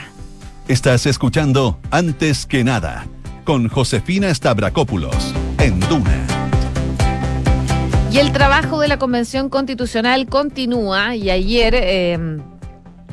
Estás 0.70 1.06
escuchando 1.06 1.77
Antes 1.91 2.46
que 2.46 2.63
nada 2.63 3.06
con 3.44 3.68
Josefina 3.68 4.34
Stavrakopoulos 4.34 5.34
en 5.58 5.79
Duna. 5.82 6.28
Y 8.12 8.18
el 8.18 8.32
trabajo 8.32 8.80
de 8.80 8.88
la 8.88 8.98
Convención 8.98 9.50
Constitucional 9.50 10.28
continúa 10.28 11.16
y 11.16 11.30
ayer... 11.30 11.75
Eh, 11.75 12.39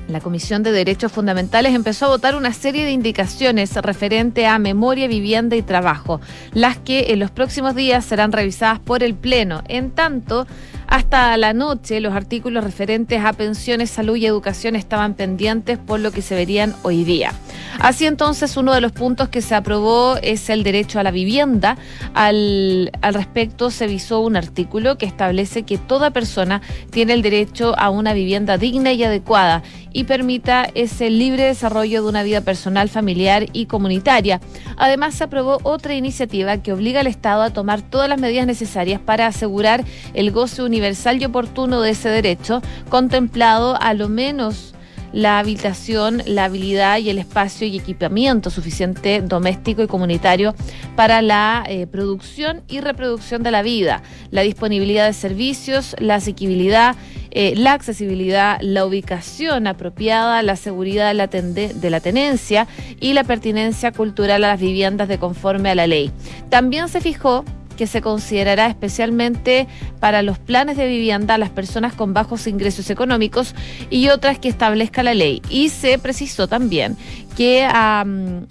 la 0.08 0.20
Comisión 0.20 0.62
de 0.62 0.70
Derechos 0.70 1.10
Fundamentales 1.10 1.74
empezó 1.74 2.06
a 2.06 2.10
votar 2.10 2.36
una 2.36 2.52
serie 2.52 2.84
de 2.84 2.92
indicaciones 2.92 3.74
referente 3.74 4.46
a 4.46 4.58
memoria, 4.60 5.08
vivienda 5.08 5.56
y 5.56 5.62
trabajo, 5.62 6.20
las 6.52 6.76
que 6.76 7.06
en 7.08 7.18
los 7.18 7.32
próximos 7.32 7.74
días 7.74 8.04
serán 8.04 8.30
revisadas 8.30 8.78
por 8.78 9.02
el 9.02 9.14
Pleno. 9.14 9.64
En 9.66 9.90
tanto, 9.90 10.46
hasta 10.86 11.36
la 11.36 11.52
noche 11.52 12.00
los 12.00 12.14
artículos 12.14 12.64
referentes 12.64 13.24
a 13.24 13.32
pensiones, 13.32 13.90
salud 13.90 14.16
y 14.16 14.26
educación 14.26 14.76
estaban 14.76 15.14
pendientes 15.14 15.78
por 15.78 16.00
lo 16.00 16.12
que 16.12 16.22
se 16.22 16.34
verían 16.34 16.74
hoy 16.82 17.04
día. 17.04 17.32
Así 17.78 18.06
entonces, 18.06 18.56
uno 18.56 18.72
de 18.72 18.80
los 18.80 18.92
puntos 18.92 19.28
que 19.28 19.42
se 19.42 19.54
aprobó 19.54 20.16
es 20.22 20.48
el 20.48 20.62
derecho 20.62 20.98
a 20.98 21.02
la 21.02 21.10
vivienda. 21.10 21.76
Al, 22.14 22.90
respecto, 23.02 23.70
se 23.70 23.86
visó 23.86 24.20
un 24.20 24.36
artículo 24.36 24.96
que 24.96 25.06
establece 25.06 25.64
que 25.64 25.78
toda 25.78 26.10
persona 26.10 26.62
tiene 26.90 27.12
el 27.12 27.22
derecho 27.22 27.74
a 27.78 27.90
una 27.90 28.12
vivienda 28.12 28.56
digna 28.56 28.92
y 28.92 29.04
adecuada 29.04 29.62
y 29.96 30.04
permita 30.04 30.68
ese 30.74 31.08
libre 31.08 31.44
desarrollo 31.44 32.02
de 32.02 32.08
una 32.10 32.22
vida 32.22 32.42
personal, 32.42 32.90
familiar 32.90 33.46
y 33.54 33.64
comunitaria. 33.64 34.42
Además, 34.76 35.14
se 35.14 35.24
aprobó 35.24 35.58
otra 35.62 35.94
iniciativa 35.94 36.58
que 36.58 36.74
obliga 36.74 37.00
al 37.00 37.06
Estado 37.06 37.40
a 37.40 37.48
tomar 37.48 37.80
todas 37.80 38.06
las 38.06 38.20
medidas 38.20 38.46
necesarias 38.46 39.00
para 39.00 39.26
asegurar 39.26 39.86
el 40.12 40.32
goce 40.32 40.62
universal 40.62 41.22
y 41.22 41.24
oportuno 41.24 41.80
de 41.80 41.92
ese 41.92 42.10
derecho, 42.10 42.60
contemplado 42.90 43.80
a 43.80 43.94
lo 43.94 44.10
menos 44.10 44.74
la 45.16 45.38
habitación, 45.38 46.22
la 46.26 46.44
habilidad 46.44 46.98
y 46.98 47.08
el 47.08 47.18
espacio 47.18 47.66
y 47.66 47.78
equipamiento 47.78 48.50
suficiente 48.50 49.22
doméstico 49.22 49.82
y 49.82 49.86
comunitario 49.86 50.54
para 50.94 51.22
la 51.22 51.64
eh, 51.66 51.86
producción 51.86 52.62
y 52.68 52.80
reproducción 52.80 53.42
de 53.42 53.50
la 53.50 53.62
vida, 53.62 54.02
la 54.30 54.42
disponibilidad 54.42 55.06
de 55.06 55.14
servicios, 55.14 55.96
la 56.00 56.16
asequibilidad, 56.16 56.96
eh, 57.30 57.54
la 57.56 57.72
accesibilidad, 57.72 58.58
la 58.60 58.84
ubicación 58.84 59.66
apropiada, 59.66 60.42
la 60.42 60.56
seguridad 60.56 61.08
de 61.14 61.90
la 61.90 62.00
tenencia 62.00 62.66
y 63.00 63.14
la 63.14 63.24
pertinencia 63.24 63.92
cultural 63.92 64.44
a 64.44 64.48
las 64.48 64.60
viviendas 64.60 65.08
de 65.08 65.16
conforme 65.16 65.70
a 65.70 65.74
la 65.74 65.86
ley. 65.86 66.10
También 66.50 66.88
se 66.88 67.00
fijó 67.00 67.42
que 67.76 67.86
se 67.86 68.00
considerará 68.00 68.66
especialmente 68.66 69.66
para 70.00 70.22
los 70.22 70.38
planes 70.38 70.76
de 70.76 70.86
vivienda 70.86 71.34
a 71.34 71.38
las 71.38 71.50
personas 71.50 71.94
con 71.94 72.14
bajos 72.14 72.46
ingresos 72.46 72.90
económicos 72.90 73.54
y 73.90 74.08
otras 74.08 74.38
que 74.38 74.48
establezca 74.48 75.02
la 75.02 75.14
ley. 75.14 75.42
Y 75.50 75.68
se 75.68 75.98
precisó 75.98 76.48
también 76.48 76.96
que 77.36 77.68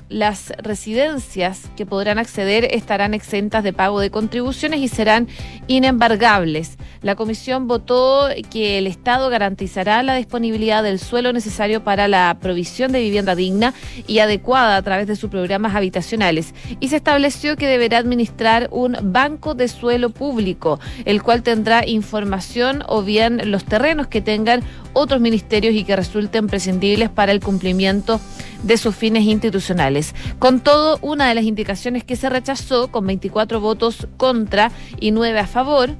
las 0.10 0.54
residencias 0.60 1.72
que 1.75 1.88
podrán 1.88 2.20
acceder 2.20 2.68
estarán 2.72 3.15
exentas 3.15 3.63
de 3.63 3.74
pago 3.74 4.00
de 4.00 4.12
contribuciones 4.12 4.80
y 4.80 4.88
serán 4.88 5.27
inembargables. 5.65 6.77
La 7.01 7.15
comisión 7.15 7.68
votó 7.68 8.30
que 8.51 8.77
el 8.77 8.86
Estado 8.86 9.30
garantizará 9.30 10.04
la 10.04 10.15
disponibilidad 10.15 10.84
del 10.84 11.00
suelo 11.00 11.34
necesario 11.34 11.84
para 11.84 12.08
la 12.08 12.38
provisión 12.39 12.92
de 12.92 13.00
vivienda 13.00 13.36
digna 13.36 13.74
y 14.06 14.20
adecuada 14.20 14.77
a 14.77 14.82
través 14.84 15.08
de 15.08 15.15
sus 15.15 15.32
programas 15.32 15.74
habitacionales 15.74 16.54
y 16.80 16.89
se 16.89 16.98
estableció 16.98 17.56
que 17.58 17.68
deberá 17.68 17.98
administrar 17.98 18.70
un 18.72 18.98
banco 19.01 19.56
de 19.56 19.68
suelo 19.68 20.12
público, 20.12 20.80
el 21.06 21.24
cual 21.24 21.42
tendrá 21.42 21.88
información 21.88 22.84
o 22.88 23.01
bien 23.01 23.50
los 23.50 23.65
terrenos 23.65 24.06
que 24.06 24.22
tengan 24.22 24.62
otros 24.94 25.20
ministerios 25.20 25.74
y 25.74 25.84
que 25.84 25.96
resulten 25.96 26.48
prescindibles 26.48 27.10
para 27.10 27.32
el 27.32 27.42
cumplimiento 27.42 28.22
de 28.63 28.75
sus 28.77 28.96
fines 28.96 29.24
institucionales. 29.24 30.13
Con 30.39 30.60
todo, 30.60 31.00
una 31.01 31.27
de 31.27 31.36
las 31.36 31.46
indicaciones 31.46 32.03
que 32.03 32.15
se 32.15 32.29
rechazó, 32.29 32.91
con 32.91 33.05
24 33.05 33.60
votos 33.60 34.08
contra 34.17 34.72
y 35.00 35.12
9 35.12 35.39
a 35.39 35.48
favor, 35.48 35.96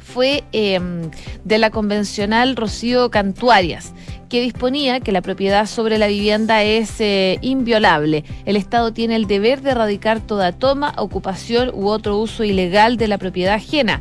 fue 0.00 0.44
em, 0.52 1.10
de 1.44 1.58
la 1.58 1.70
convencional 1.70 2.56
Rocío 2.56 3.10
Cantuarias 3.10 3.94
que 4.30 4.40
disponía 4.40 5.00
que 5.00 5.12
la 5.12 5.22
propiedad 5.22 5.66
sobre 5.66 5.98
la 5.98 6.06
vivienda 6.06 6.62
es 6.62 7.00
eh, 7.00 7.38
inviolable. 7.42 8.24
El 8.46 8.56
Estado 8.56 8.92
tiene 8.92 9.16
el 9.16 9.26
deber 9.26 9.60
de 9.60 9.72
erradicar 9.72 10.20
toda 10.20 10.52
toma, 10.52 10.94
ocupación 10.96 11.72
u 11.74 11.88
otro 11.88 12.16
uso 12.16 12.44
ilegal 12.44 12.96
de 12.96 13.08
la 13.08 13.18
propiedad 13.18 13.54
ajena. 13.54 14.00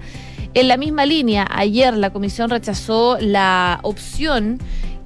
En 0.53 0.67
la 0.67 0.77
misma 0.77 1.05
línea, 1.05 1.48
ayer 1.50 1.95
la 1.98 2.12
Comisión 2.12 2.51
rechazó 2.51 3.17
la 3.19 3.79
opción 3.81 4.59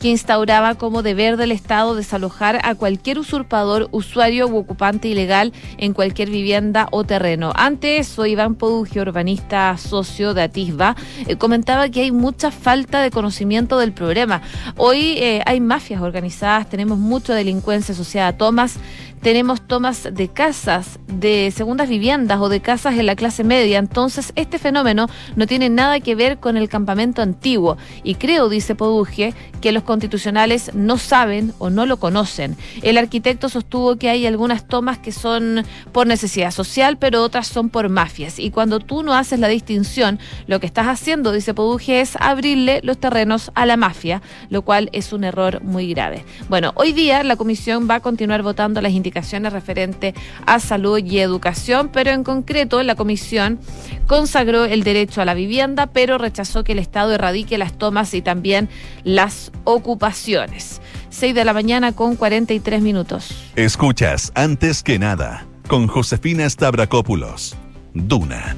que 0.03 0.09
instauraba 0.09 0.75
como 0.75 1.01
deber 1.01 1.37
del 1.37 1.53
Estado 1.53 1.95
desalojar 1.95 2.59
a 2.65 2.75
cualquier 2.75 3.19
usurpador, 3.19 3.87
usuario 3.91 4.49
u 4.49 4.57
ocupante 4.57 5.07
ilegal 5.07 5.53
en 5.77 5.93
cualquier 5.93 6.29
vivienda 6.29 6.89
o 6.91 7.05
terreno. 7.05 7.53
Ante 7.55 7.99
eso, 7.99 8.25
Iván 8.25 8.55
Podugio, 8.55 9.03
urbanista 9.03 9.77
socio 9.77 10.33
de 10.33 10.41
Atisba, 10.41 10.97
eh, 11.25 11.37
comentaba 11.37 11.87
que 11.87 12.01
hay 12.01 12.11
mucha 12.11 12.51
falta 12.51 13.01
de 13.01 13.11
conocimiento 13.11 13.79
del 13.79 13.93
problema. 13.93 14.41
Hoy 14.75 15.15
eh, 15.19 15.41
hay 15.45 15.61
mafias 15.61 16.01
organizadas, 16.01 16.67
tenemos 16.67 16.97
mucha 16.97 17.33
delincuencia 17.33 17.93
asociada 17.93 18.27
a 18.27 18.37
tomas, 18.37 18.79
tenemos 19.23 19.61
tomas 19.61 20.09
de 20.11 20.27
casas, 20.27 20.99
de 21.07 21.49
segundas 21.55 21.87
viviendas 21.87 22.41
o 22.41 22.49
de 22.49 22.59
casas 22.59 22.95
en 22.95 23.05
la 23.05 23.15
clase 23.15 23.45
media. 23.45 23.79
Entonces, 23.79 24.33
este 24.35 24.59
fenómeno 24.59 25.07
no 25.37 25.47
tiene 25.47 25.69
nada 25.69 26.01
que 26.01 26.13
ver 26.13 26.39
con 26.39 26.57
el 26.57 26.67
campamento 26.67 27.21
antiguo. 27.21 27.77
Y 28.03 28.15
creo, 28.15 28.49
dice 28.49 28.75
Poduje, 28.75 29.33
que 29.61 29.71
los 29.71 29.83
constitucionales 29.83 30.71
no 30.73 30.97
saben 30.97 31.53
o 31.57 31.69
no 31.69 31.85
lo 31.85 31.97
conocen. 31.97 32.57
El 32.81 32.97
arquitecto 32.97 33.47
sostuvo 33.47 33.95
que 33.95 34.09
hay 34.09 34.27
algunas 34.27 34.67
tomas 34.67 34.97
que 34.97 35.13
son 35.13 35.63
por 35.93 36.05
necesidad 36.05 36.51
social, 36.51 36.97
pero 36.97 37.23
otras 37.23 37.47
son 37.47 37.69
por 37.69 37.87
mafias. 37.87 38.39
Y 38.39 38.51
cuando 38.51 38.81
tú 38.81 39.03
no 39.03 39.13
haces 39.13 39.39
la 39.39 39.47
distinción, 39.47 40.19
lo 40.47 40.59
que 40.59 40.65
estás 40.65 40.87
haciendo, 40.87 41.31
dice 41.31 41.53
Poduje, 41.53 42.01
es 42.01 42.17
abrirle 42.19 42.81
los 42.83 42.97
terrenos 42.97 43.51
a 43.55 43.65
la 43.65 43.77
mafia, 43.77 44.21
lo 44.49 44.63
cual 44.63 44.89
es 44.91 45.13
un 45.13 45.23
error 45.23 45.63
muy 45.63 45.93
grave. 45.93 46.25
Bueno, 46.49 46.73
hoy 46.75 46.91
día 46.91 47.23
la 47.23 47.37
comisión 47.37 47.87
va 47.89 47.95
a 47.95 47.99
continuar 48.01 48.43
votando 48.43 48.81
las 48.81 48.91
indicaciones 48.91 49.12
referente 49.21 50.13
a 50.45 50.59
salud 50.59 50.99
y 51.03 51.19
educación, 51.19 51.89
pero 51.91 52.11
en 52.11 52.23
concreto 52.23 52.81
la 52.83 52.95
comisión 52.95 53.59
consagró 54.07 54.65
el 54.65 54.83
derecho 54.83 55.21
a 55.21 55.25
la 55.25 55.33
vivienda, 55.33 55.87
pero 55.87 56.17
rechazó 56.17 56.63
que 56.63 56.73
el 56.73 56.79
Estado 56.79 57.13
erradique 57.13 57.57
las 57.57 57.77
tomas 57.77 58.13
y 58.13 58.21
también 58.21 58.69
las 59.03 59.51
ocupaciones. 59.63 60.81
6 61.09 61.35
de 61.35 61.45
la 61.45 61.53
mañana 61.53 61.91
con 61.91 62.15
43 62.15 62.81
minutos. 62.81 63.51
Escuchas 63.55 64.31
antes 64.35 64.83
que 64.83 64.97
nada 64.99 65.45
con 65.67 65.87
Josefina 65.87 66.49
Stavrakopoulos. 66.49 67.55
Duna. 67.93 68.55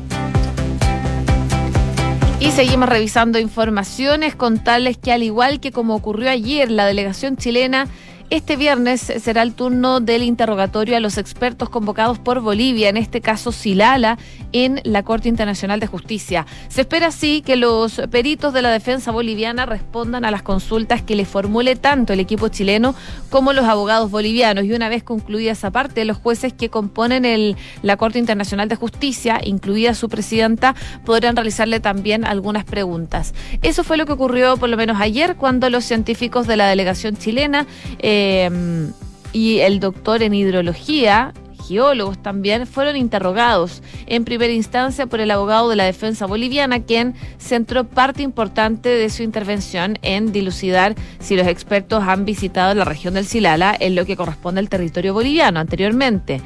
Y 2.40 2.52
seguimos 2.52 2.90
revisando 2.90 3.40
informaciones, 3.40 4.36
contarles 4.36 4.98
que 4.98 5.12
al 5.12 5.24
igual 5.24 5.60
que 5.60 5.72
como 5.72 5.96
ocurrió 5.96 6.30
ayer, 6.30 6.70
la 6.70 6.86
delegación 6.86 7.38
chilena 7.38 7.88
este 8.30 8.56
viernes 8.56 9.02
será 9.02 9.42
el 9.44 9.54
turno 9.54 10.00
del 10.00 10.24
interrogatorio 10.24 10.98
a 10.98 11.00
los 11.00 11.18
expertos 11.18 11.70
convocados 11.70 12.18
por 12.18 12.42
Bolivia, 12.42 12.90
en 12.90 12.98
este 12.98 13.22
caso 13.22 13.52
Silala, 13.52 14.18
en 14.52 14.82
la 14.84 15.04
Corte 15.04 15.30
Internacional 15.30 15.80
de 15.80 15.88
Justicia. 15.88 16.46
Se 16.68 16.82
espera 16.82 17.08
así 17.08 17.42
que 17.42 17.56
los 17.56 18.02
peritos 18.10 18.54
de 18.54 18.62
la 18.62 18.72
defensa 18.72 19.12
boliviana 19.12 19.66
respondan 19.66 20.26
a 20.26 20.32
las 20.32 20.42
consultas 20.42 21.02
que 21.02 21.16
le 21.16 21.26
formule 21.26 21.76
tanto 21.76 22.14
el 22.14 22.20
equipo 22.20 22.48
chileno 22.48 22.96
como 23.30 23.54
los 23.54 23.66
abogados 23.66 24.10
bolivianos. 24.10 24.66
Y 24.66 24.74
una 24.74 24.90
vez 24.90 25.04
concluida 25.04 25.52
esa 25.52 25.72
parte, 25.72 26.06
los 26.06 26.18
jueces 26.18 26.54
que 26.54 26.70
componen 26.70 27.26
el, 27.26 27.56
la 27.84 27.98
Corte 27.98 28.20
Internacional 28.20 28.70
de 28.70 28.76
Justicia, 28.76 29.40
incluida 29.44 29.94
su 29.94 30.10
presidenta, 30.10 30.76
podrán 31.06 31.36
realizarle 31.36 31.80
también 31.80 32.26
algunas 32.26 32.64
preguntas. 32.64 33.34
Eso 33.62 33.84
fue 33.84 33.98
lo 33.98 34.06
que 34.06 34.14
ocurrió 34.14 34.58
por 34.58 34.70
lo 34.70 34.78
menos 34.78 35.00
ayer 35.00 35.36
cuando 35.36 35.70
los 35.70 35.86
científicos 35.86 36.48
de 36.48 36.58
la 36.58 36.68
delegación 36.68 37.18
chilena 37.18 37.68
eh, 38.00 38.15
Em, 38.16 38.94
y 39.34 39.60
el 39.60 39.82
doctor 39.82 40.24
en 40.24 40.34
hidrología, 40.34 41.34
geólogos 41.68 42.18
también, 42.22 42.66
fueron 42.66 42.96
interrogados 42.96 43.84
en 44.06 44.24
primera 44.24 44.54
instancia 44.54 45.08
por 45.08 45.20
el 45.20 45.32
abogado 45.32 45.70
de 45.70 45.76
la 45.76 45.84
defensa 45.84 46.26
boliviana, 46.26 46.80
quien 46.84 47.16
centró 47.38 47.84
parte 47.84 48.22
importante 48.22 48.88
de 48.88 49.10
su 49.10 49.22
intervención 49.24 49.98
en 50.02 50.32
dilucidar 50.32 50.96
si 51.20 51.36
los 51.36 51.48
expertos 51.48 52.04
han 52.08 52.24
visitado 52.24 52.74
la 52.74 52.86
región 52.86 53.16
del 53.16 53.26
Silala 53.26 53.76
en 53.78 53.96
lo 53.96 54.06
que 54.06 54.16
corresponde 54.16 54.62
al 54.62 54.70
territorio 54.70 55.14
boliviano 55.14 55.60
anteriormente. 55.60 56.40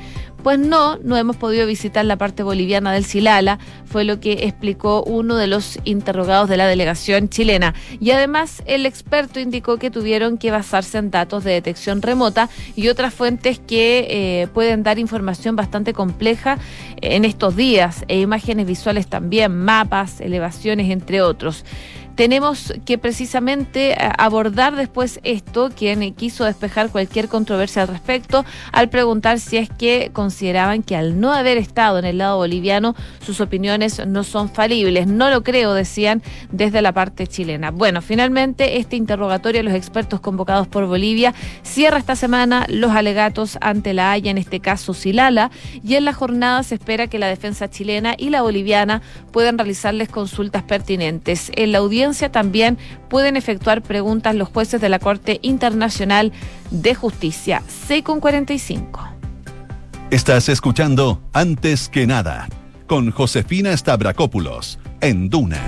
Pues 0.43 0.57
no, 0.57 0.97
no 0.97 1.17
hemos 1.17 1.35
podido 1.35 1.67
visitar 1.67 2.05
la 2.05 2.17
parte 2.17 2.43
boliviana 2.43 2.93
del 2.93 3.03
Silala, 3.03 3.59
fue 3.85 4.05
lo 4.05 4.19
que 4.19 4.45
explicó 4.45 5.03
uno 5.03 5.35
de 5.35 5.47
los 5.47 5.79
interrogados 5.83 6.47
de 6.47 6.55
la 6.55 6.65
delegación 6.67 7.27
chilena. 7.27 7.73
Y 7.99 8.11
además 8.11 8.63
el 8.65 8.85
experto 8.85 9.39
indicó 9.39 9.77
que 9.77 9.91
tuvieron 9.91 10.37
que 10.37 10.51
basarse 10.51 10.97
en 10.97 11.11
datos 11.11 11.43
de 11.43 11.51
detección 11.51 12.01
remota 12.01 12.49
y 12.75 12.87
otras 12.87 13.13
fuentes 13.13 13.59
que 13.59 14.07
eh, 14.09 14.47
pueden 14.53 14.83
dar 14.83 14.97
información 14.97 15.57
bastante 15.57 15.93
compleja 15.93 16.57
en 17.01 17.25
estos 17.25 17.55
días, 17.55 18.05
e 18.07 18.19
imágenes 18.19 18.65
visuales 18.65 19.07
también, 19.07 19.55
mapas, 19.57 20.21
elevaciones, 20.21 20.89
entre 20.89 21.21
otros. 21.21 21.65
Tenemos 22.19 22.73
que 22.83 22.97
precisamente 22.97 23.95
abordar 24.17 24.75
después 24.75 25.21
esto, 25.23 25.69
quien 25.73 26.13
quiso 26.15 26.43
despejar 26.43 26.89
cualquier 26.89 27.29
controversia 27.29 27.83
al 27.83 27.87
respecto, 27.87 28.43
al 28.73 28.89
preguntar 28.89 29.39
si 29.39 29.55
es 29.55 29.69
que 29.69 30.09
consideraban 30.11 30.83
que 30.83 30.97
al 30.97 31.21
no 31.21 31.31
haber 31.31 31.57
estado 31.57 31.97
en 31.97 32.03
el 32.03 32.17
lado 32.17 32.35
boliviano, 32.35 32.93
sus 33.25 33.39
opiniones 33.39 34.05
no 34.05 34.25
son 34.25 34.49
falibles. 34.49 35.07
No 35.07 35.29
lo 35.29 35.43
creo, 35.43 35.73
decían 35.73 36.21
desde 36.51 36.81
la 36.81 36.91
parte 36.91 37.25
chilena. 37.25 37.71
Bueno, 37.71 38.01
finalmente 38.01 38.79
este 38.79 38.97
interrogatorio 38.97 39.61
a 39.61 39.63
los 39.63 39.73
expertos 39.73 40.19
convocados 40.19 40.67
por 40.67 40.87
Bolivia 40.87 41.33
cierra 41.63 41.99
esta 41.99 42.17
semana 42.17 42.65
los 42.67 42.91
alegatos 42.91 43.57
ante 43.61 43.93
la 43.93 44.11
Haya, 44.11 44.29
en 44.29 44.37
este 44.37 44.59
caso 44.59 44.93
Silala, 44.93 45.51
y 45.85 45.95
en 45.95 46.03
la 46.03 46.11
jornada 46.11 46.63
se 46.63 46.75
espera 46.75 47.07
que 47.07 47.17
la 47.17 47.27
defensa 47.27 47.69
chilena 47.69 48.15
y 48.17 48.29
la 48.29 48.41
boliviana 48.41 49.01
puedan 49.31 49.57
realizarles 49.57 50.09
consultas 50.09 50.63
pertinentes. 50.63 51.49
En 51.55 51.71
la 51.71 51.77
audiencia 51.77 52.08
también 52.29 52.77
pueden 53.09 53.37
efectuar 53.37 53.81
preguntas 53.81 54.35
los 54.35 54.49
jueces 54.49 54.81
de 54.81 54.89
la 54.89 54.99
Corte 54.99 55.39
Internacional 55.41 56.31
de 56.71 56.95
Justicia. 56.95 57.61
6 57.87 58.03
con 58.03 58.19
45. 58.19 59.07
Estás 60.11 60.49
escuchando 60.49 61.21
Antes 61.33 61.87
que 61.87 62.07
nada 62.07 62.47
con 62.87 63.11
Josefina 63.11 63.77
Stavrakopoulos 63.77 64.79
en 65.01 65.29
Duna. 65.29 65.61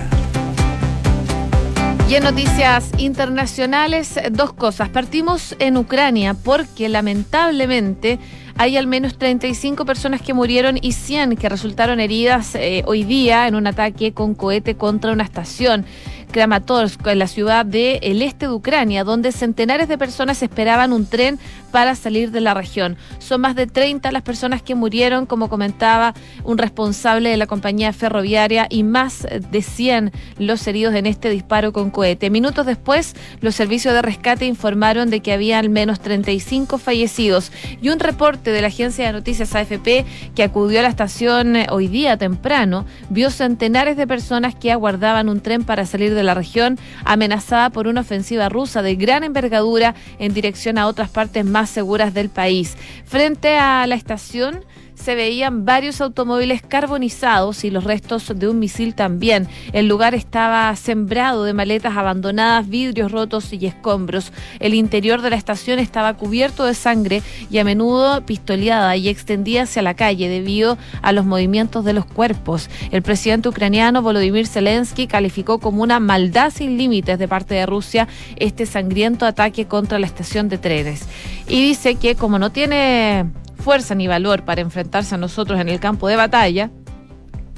Y 2.08 2.16
en 2.16 2.24
noticias 2.24 2.90
internacionales, 2.98 4.18
dos 4.32 4.52
cosas. 4.52 4.90
Partimos 4.90 5.56
en 5.60 5.76
Ucrania 5.76 6.34
porque 6.34 6.88
lamentablemente 6.88 8.18
hay 8.58 8.76
al 8.76 8.86
menos 8.86 9.16
35 9.16 9.86
personas 9.86 10.20
que 10.20 10.34
murieron 10.34 10.78
y 10.82 10.92
100 10.92 11.36
que 11.36 11.48
resultaron 11.48 12.00
heridas 12.00 12.54
eh, 12.54 12.82
hoy 12.86 13.04
día 13.04 13.48
en 13.48 13.54
un 13.54 13.66
ataque 13.66 14.12
con 14.12 14.34
cohete 14.34 14.74
contra 14.74 15.12
una 15.12 15.24
estación. 15.24 15.86
Kramatorsk, 16.32 17.06
en 17.06 17.18
la 17.20 17.28
ciudad 17.28 17.64
del 17.64 18.22
este 18.22 18.46
de 18.46 18.52
Ucrania, 18.52 19.04
donde 19.04 19.30
centenares 19.30 19.86
de 19.88 19.98
personas 19.98 20.42
esperaban 20.42 20.92
un 20.92 21.06
tren 21.06 21.38
para 21.72 21.96
salir 21.96 22.30
de 22.30 22.40
la 22.40 22.54
región. 22.54 22.96
Son 23.18 23.40
más 23.40 23.56
de 23.56 23.66
30 23.66 24.12
las 24.12 24.22
personas 24.22 24.62
que 24.62 24.74
murieron, 24.74 25.26
como 25.26 25.48
comentaba 25.48 26.14
un 26.44 26.58
responsable 26.58 27.30
de 27.30 27.36
la 27.36 27.46
compañía 27.46 27.92
ferroviaria, 27.92 28.66
y 28.70 28.84
más 28.84 29.26
de 29.50 29.62
100 29.62 30.12
los 30.38 30.66
heridos 30.66 30.94
en 30.94 31.06
este 31.06 31.30
disparo 31.30 31.72
con 31.72 31.90
cohete. 31.90 32.30
Minutos 32.30 32.66
después, 32.66 33.16
los 33.40 33.54
servicios 33.54 33.94
de 33.94 34.02
rescate 34.02 34.46
informaron 34.46 35.10
de 35.10 35.20
que 35.20 35.32
había 35.32 35.58
al 35.58 35.70
menos 35.70 36.00
35 36.00 36.78
fallecidos 36.78 37.50
y 37.80 37.88
un 37.88 37.98
reporte 37.98 38.50
de 38.50 38.60
la 38.60 38.68
agencia 38.68 39.06
de 39.06 39.12
noticias 39.12 39.54
AFP 39.54 40.04
que 40.34 40.42
acudió 40.42 40.80
a 40.80 40.82
la 40.82 40.88
estación 40.88 41.56
eh, 41.56 41.66
hoy 41.70 41.88
día 41.88 42.16
temprano 42.16 42.84
vio 43.08 43.30
centenares 43.30 43.96
de 43.96 44.06
personas 44.06 44.54
que 44.54 44.72
aguardaban 44.72 45.28
un 45.28 45.40
tren 45.40 45.64
para 45.64 45.86
salir 45.86 46.14
de 46.14 46.22
la 46.22 46.34
región 46.34 46.78
amenazada 47.04 47.70
por 47.70 47.86
una 47.86 48.02
ofensiva 48.02 48.48
rusa 48.48 48.82
de 48.82 48.96
gran 48.96 49.24
envergadura 49.24 49.94
en 50.18 50.34
dirección 50.34 50.78
a 50.78 50.86
otras 50.86 51.08
partes 51.08 51.44
más 51.44 51.61
seguras 51.70 52.14
del 52.14 52.28
país. 52.28 52.76
Frente 53.04 53.58
a 53.58 53.86
la 53.86 53.94
estación, 53.94 54.64
se 54.94 55.14
veían 55.14 55.64
varios 55.64 56.00
automóviles 56.00 56.62
carbonizados 56.62 57.64
y 57.64 57.70
los 57.70 57.84
restos 57.84 58.32
de 58.34 58.48
un 58.48 58.58
misil 58.58 58.94
también. 58.94 59.48
El 59.72 59.88
lugar 59.88 60.14
estaba 60.14 60.74
sembrado 60.76 61.44
de 61.44 61.54
maletas 61.54 61.96
abandonadas, 61.96 62.68
vidrios 62.68 63.10
rotos 63.10 63.52
y 63.52 63.66
escombros. 63.66 64.32
El 64.60 64.74
interior 64.74 65.22
de 65.22 65.30
la 65.30 65.36
estación 65.36 65.78
estaba 65.78 66.14
cubierto 66.14 66.64
de 66.64 66.74
sangre 66.74 67.22
y 67.50 67.58
a 67.58 67.64
menudo 67.64 68.24
pistoleada 68.24 68.96
y 68.96 69.08
extendida 69.08 69.62
hacia 69.62 69.82
la 69.82 69.94
calle 69.94 70.28
debido 70.28 70.78
a 71.02 71.12
los 71.12 71.24
movimientos 71.24 71.84
de 71.84 71.92
los 71.92 72.04
cuerpos. 72.04 72.68
El 72.90 73.02
presidente 73.02 73.48
ucraniano 73.48 74.02
Volodymyr 74.02 74.46
Zelensky 74.46 75.06
calificó 75.06 75.58
como 75.58 75.82
una 75.82 76.00
maldad 76.00 76.50
sin 76.50 76.78
límites 76.78 77.18
de 77.18 77.28
parte 77.28 77.54
de 77.54 77.66
Rusia 77.66 78.08
este 78.36 78.66
sangriento 78.66 79.26
ataque 79.26 79.66
contra 79.66 79.98
la 79.98 80.06
estación 80.06 80.48
de 80.48 80.58
trenes. 80.58 81.06
Y 81.48 81.62
dice 81.62 81.96
que 81.96 82.14
como 82.14 82.38
no 82.38 82.50
tiene 82.50 83.26
fuerza 83.62 83.94
ni 83.94 84.06
valor 84.06 84.44
para 84.44 84.60
enfrentarse 84.60 85.14
a 85.14 85.18
nosotros 85.18 85.60
en 85.60 85.68
el 85.68 85.80
campo 85.80 86.08
de 86.08 86.16
batalla, 86.16 86.70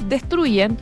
destruyen 0.09 0.77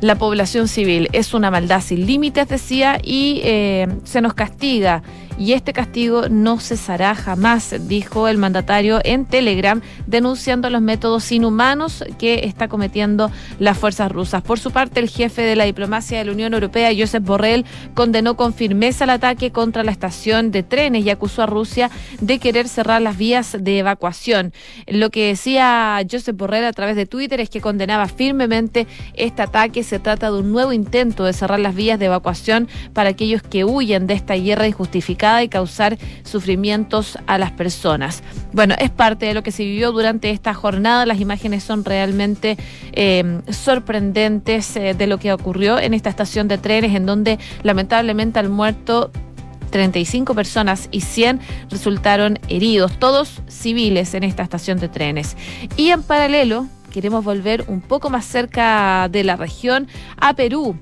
la 0.00 0.16
población 0.16 0.68
civil. 0.68 1.08
Es 1.12 1.34
una 1.34 1.50
maldad 1.50 1.80
sin 1.80 2.06
límites, 2.06 2.48
decía, 2.48 2.98
y 3.02 3.40
eh, 3.44 3.86
se 4.04 4.20
nos 4.20 4.34
castiga 4.34 5.02
y 5.38 5.52
este 5.52 5.72
castigo 5.72 6.28
no 6.28 6.58
cesará 6.58 7.14
jamás, 7.14 7.74
dijo 7.88 8.28
el 8.28 8.38
mandatario 8.38 9.00
en 9.04 9.26
Telegram, 9.26 9.82
denunciando 10.06 10.70
los 10.70 10.80
métodos 10.80 11.30
inhumanos 11.30 12.04
que 12.18 12.44
está 12.44 12.68
cometiendo 12.68 13.30
las 13.58 13.76
fuerzas 13.76 14.10
rusas. 14.10 14.42
Por 14.42 14.58
su 14.58 14.70
parte, 14.70 15.00
el 15.00 15.08
jefe 15.08 15.42
de 15.42 15.56
la 15.56 15.64
diplomacia 15.64 16.18
de 16.18 16.24
la 16.24 16.32
Unión 16.32 16.54
Europea, 16.54 16.90
Josep 16.96 17.22
Borrell, 17.22 17.66
condenó 17.94 18.36
con 18.36 18.54
firmeza 18.54 19.04
el 19.04 19.10
ataque 19.10 19.52
contra 19.52 19.84
la 19.84 19.90
estación 19.90 20.50
de 20.50 20.62
trenes 20.62 21.04
y 21.04 21.10
acusó 21.10 21.42
a 21.42 21.46
Rusia 21.46 21.90
de 22.20 22.38
querer 22.38 22.68
cerrar 22.68 23.02
las 23.02 23.18
vías 23.18 23.56
de 23.60 23.78
evacuación. 23.78 24.52
Lo 24.86 25.10
que 25.10 25.28
decía 25.28 26.00
Josep 26.10 26.36
Borrell 26.36 26.64
a 26.64 26.72
través 26.72 26.96
de 26.96 27.06
Twitter 27.06 27.40
es 27.40 27.50
que 27.50 27.60
condenaba 27.60 28.08
firmemente 28.08 28.86
este 29.14 29.42
ataque. 29.42 29.82
Se 29.82 29.98
trata 29.98 30.30
de 30.30 30.38
un 30.38 30.52
nuevo 30.52 30.72
intento 30.72 31.24
de 31.24 31.32
cerrar 31.32 31.60
las 31.60 31.74
vías 31.74 31.98
de 31.98 32.06
evacuación 32.06 32.68
para 32.94 33.10
aquellos 33.10 33.42
que 33.42 33.64
huyen 33.64 34.06
de 34.06 34.14
esta 34.14 34.34
guerra 34.34 34.66
injustificada 34.66 35.25
y 35.42 35.48
causar 35.48 35.98
sufrimientos 36.24 37.18
a 37.26 37.38
las 37.38 37.52
personas. 37.52 38.22
Bueno, 38.52 38.74
es 38.78 38.90
parte 38.90 39.26
de 39.26 39.34
lo 39.34 39.42
que 39.42 39.50
se 39.50 39.64
vivió 39.64 39.92
durante 39.92 40.30
esta 40.30 40.54
jornada. 40.54 41.06
Las 41.06 41.20
imágenes 41.20 41.62
son 41.62 41.84
realmente 41.84 42.56
eh, 42.92 43.40
sorprendentes 43.50 44.76
eh, 44.76 44.94
de 44.94 45.06
lo 45.06 45.18
que 45.18 45.32
ocurrió 45.32 45.78
en 45.78 45.94
esta 45.94 46.10
estación 46.10 46.48
de 46.48 46.58
trenes, 46.58 46.94
en 46.94 47.06
donde 47.06 47.38
lamentablemente 47.62 48.38
han 48.38 48.50
muerto 48.50 49.10
35 49.70 50.34
personas 50.34 50.88
y 50.90 51.02
100 51.02 51.40
resultaron 51.70 52.38
heridos, 52.48 52.98
todos 52.98 53.42
civiles 53.48 54.14
en 54.14 54.22
esta 54.22 54.42
estación 54.42 54.78
de 54.78 54.88
trenes. 54.88 55.36
Y 55.76 55.90
en 55.90 56.02
paralelo, 56.02 56.66
queremos 56.92 57.24
volver 57.24 57.64
un 57.68 57.80
poco 57.80 58.08
más 58.08 58.24
cerca 58.24 59.08
de 59.10 59.24
la 59.24 59.36
región, 59.36 59.88
a 60.16 60.34
Perú 60.34 60.78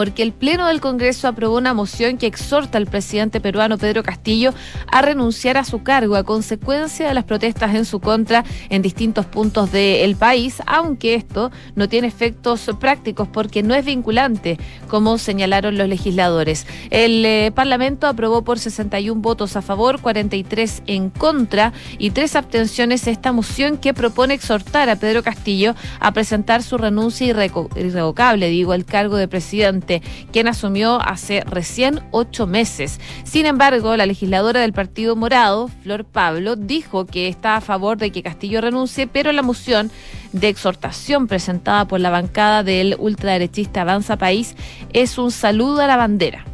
porque 0.00 0.22
el 0.22 0.32
Pleno 0.32 0.66
del 0.66 0.80
Congreso 0.80 1.28
aprobó 1.28 1.58
una 1.58 1.74
moción 1.74 2.16
que 2.16 2.26
exhorta 2.26 2.78
al 2.78 2.86
presidente 2.86 3.38
peruano 3.38 3.76
Pedro 3.76 4.02
Castillo 4.02 4.54
a 4.90 5.02
renunciar 5.02 5.58
a 5.58 5.64
su 5.66 5.82
cargo 5.82 6.16
a 6.16 6.24
consecuencia 6.24 7.06
de 7.06 7.12
las 7.12 7.24
protestas 7.24 7.74
en 7.74 7.84
su 7.84 8.00
contra 8.00 8.42
en 8.70 8.80
distintos 8.80 9.26
puntos 9.26 9.70
del 9.72 10.16
país, 10.16 10.62
aunque 10.64 11.16
esto 11.16 11.50
no 11.74 11.86
tiene 11.86 12.08
efectos 12.08 12.70
prácticos 12.80 13.28
porque 13.28 13.62
no 13.62 13.74
es 13.74 13.84
vinculante, 13.84 14.58
como 14.88 15.18
señalaron 15.18 15.76
los 15.76 15.86
legisladores. 15.86 16.66
El 16.88 17.22
eh, 17.26 17.52
Parlamento 17.54 18.06
aprobó 18.06 18.40
por 18.40 18.58
61 18.58 19.20
votos 19.20 19.54
a 19.54 19.60
favor, 19.60 20.00
43 20.00 20.82
en 20.86 21.10
contra 21.10 21.74
y 21.98 22.12
tres 22.12 22.36
abstenciones 22.36 23.06
esta 23.06 23.32
moción 23.32 23.76
que 23.76 23.92
propone 23.92 24.32
exhortar 24.32 24.88
a 24.88 24.96
Pedro 24.96 25.22
Castillo 25.22 25.74
a 25.98 26.12
presentar 26.12 26.62
su 26.62 26.78
renuncia 26.78 27.26
irrevocable, 27.26 28.48
digo, 28.48 28.72
el 28.72 28.86
cargo 28.86 29.16
de 29.16 29.28
presidente 29.28 29.89
quien 30.32 30.48
asumió 30.48 31.00
hace 31.00 31.40
recién 31.40 32.00
ocho 32.12 32.46
meses. 32.46 33.00
Sin 33.24 33.46
embargo, 33.46 33.96
la 33.96 34.06
legisladora 34.06 34.60
del 34.60 34.72
Partido 34.72 35.16
Morado, 35.16 35.68
Flor 35.82 36.04
Pablo, 36.04 36.56
dijo 36.56 37.06
que 37.06 37.28
está 37.28 37.56
a 37.56 37.60
favor 37.60 37.98
de 37.98 38.12
que 38.12 38.22
Castillo 38.22 38.60
renuncie, 38.60 39.06
pero 39.06 39.32
la 39.32 39.42
moción 39.42 39.90
de 40.32 40.48
exhortación 40.48 41.26
presentada 41.26 41.86
por 41.86 42.00
la 42.00 42.10
bancada 42.10 42.62
del 42.62 42.96
ultraderechista 42.98 43.82
Avanza 43.82 44.16
País 44.16 44.54
es 44.92 45.18
un 45.18 45.32
saludo 45.32 45.82
a 45.82 45.86
la 45.86 45.96
bandera 45.96 46.44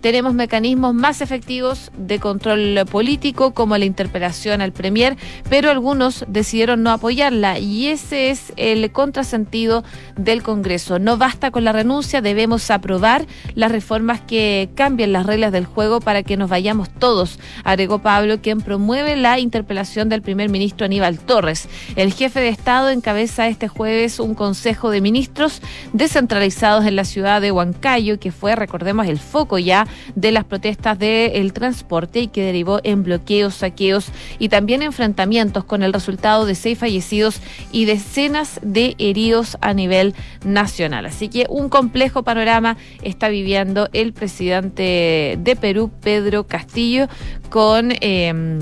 tenemos 0.00 0.34
mecanismos 0.34 0.94
más 0.94 1.20
efectivos 1.20 1.90
de 1.96 2.18
control 2.18 2.80
político, 2.90 3.52
como 3.52 3.76
la 3.76 3.84
interpelación 3.84 4.60
al 4.60 4.72
Premier, 4.72 5.16
pero 5.48 5.70
algunos 5.70 6.24
decidieron 6.28 6.82
no 6.82 6.90
apoyarla 6.90 7.58
y 7.58 7.88
ese 7.88 8.30
es 8.30 8.52
el 8.56 8.90
contrasentido 8.92 9.84
del 10.16 10.42
Congreso. 10.42 10.98
No 10.98 11.16
basta 11.16 11.50
con 11.50 11.64
la 11.64 11.72
renuncia, 11.72 12.20
debemos 12.20 12.70
aprobar 12.70 13.26
las 13.54 13.72
reformas 13.72 14.20
que 14.20 14.70
cambien 14.74 15.12
las 15.12 15.26
reglas 15.26 15.52
del 15.52 15.66
juego 15.66 16.00
para 16.00 16.22
que 16.22 16.36
nos 16.36 16.50
vayamos 16.50 16.88
todos, 16.88 17.38
agregó 17.64 18.00
Pablo, 18.00 18.40
quien 18.40 18.60
promueve 18.60 19.16
la 19.16 19.38
interpelación 19.38 20.08
del 20.08 20.22
primer 20.22 20.48
ministro 20.48 20.86
Aníbal 20.86 21.18
Torres. 21.18 21.68
El 21.96 22.12
jefe 22.12 22.40
de 22.40 22.48
Estado 22.48 22.90
encabeza 22.90 23.48
este 23.48 23.68
jueves 23.68 24.20
un 24.20 24.34
consejo 24.34 24.90
de 24.90 25.00
ministros 25.00 25.60
descentralizados 25.92 26.86
en 26.86 26.96
la 26.96 27.04
ciudad 27.04 27.40
de 27.40 27.52
Huancayo, 27.52 28.18
que 28.18 28.32
fue, 28.32 28.56
recordemos, 28.56 29.06
el 29.06 29.18
foco 29.18 29.58
ya 29.58 29.86
de 30.14 30.32
las 30.32 30.44
protestas 30.44 30.98
del 30.98 31.52
transporte 31.52 32.20
y 32.20 32.26
que 32.28 32.44
derivó 32.44 32.80
en 32.82 33.02
bloqueos, 33.02 33.54
saqueos 33.54 34.08
y 34.38 34.48
también 34.48 34.82
enfrentamientos 34.82 35.64
con 35.64 35.82
el 35.82 35.92
resultado 35.92 36.46
de 36.46 36.54
seis 36.54 36.78
fallecidos 36.78 37.40
y 37.72 37.84
decenas 37.84 38.60
de 38.62 38.94
heridos 38.98 39.58
a 39.60 39.74
nivel 39.74 40.14
nacional. 40.44 41.06
Así 41.06 41.28
que 41.28 41.46
un 41.48 41.68
complejo 41.68 42.22
panorama 42.22 42.76
está 43.02 43.28
viviendo 43.28 43.88
el 43.92 44.12
presidente 44.12 45.38
de 45.38 45.56
Perú, 45.56 45.90
Pedro 46.00 46.46
Castillo, 46.46 47.08
con... 47.50 47.92
Eh, 48.00 48.60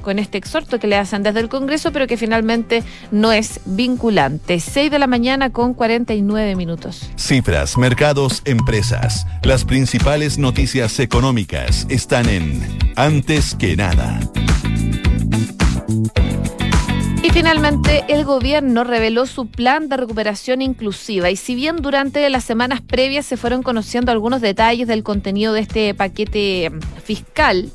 con 0.00 0.18
este 0.18 0.38
exhorto 0.38 0.78
que 0.78 0.86
le 0.86 0.96
hacen 0.96 1.22
desde 1.22 1.40
el 1.40 1.48
Congreso, 1.48 1.92
pero 1.92 2.06
que 2.06 2.16
finalmente 2.16 2.82
no 3.10 3.32
es 3.32 3.60
vinculante. 3.64 4.60
6 4.60 4.90
de 4.90 4.98
la 4.98 5.06
mañana 5.06 5.50
con 5.50 5.74
49 5.74 6.56
minutos. 6.56 7.10
Cifras, 7.16 7.76
mercados, 7.78 8.42
empresas. 8.44 9.26
Las 9.42 9.64
principales 9.64 10.38
noticias 10.38 10.98
económicas 10.98 11.86
están 11.88 12.28
en 12.28 12.60
Antes 12.96 13.54
que 13.54 13.76
nada. 13.76 14.20
Y 17.22 17.28
finalmente, 17.30 18.04
el 18.08 18.24
gobierno 18.24 18.82
reveló 18.82 19.26
su 19.26 19.46
plan 19.46 19.90
de 19.90 19.98
recuperación 19.98 20.62
inclusiva. 20.62 21.30
Y 21.30 21.36
si 21.36 21.54
bien 21.54 21.76
durante 21.76 22.28
las 22.30 22.44
semanas 22.44 22.80
previas 22.80 23.26
se 23.26 23.36
fueron 23.36 23.62
conociendo 23.62 24.10
algunos 24.10 24.40
detalles 24.40 24.88
del 24.88 25.02
contenido 25.02 25.52
de 25.52 25.60
este 25.60 25.94
paquete 25.94 26.72
fiscal, 27.04 27.70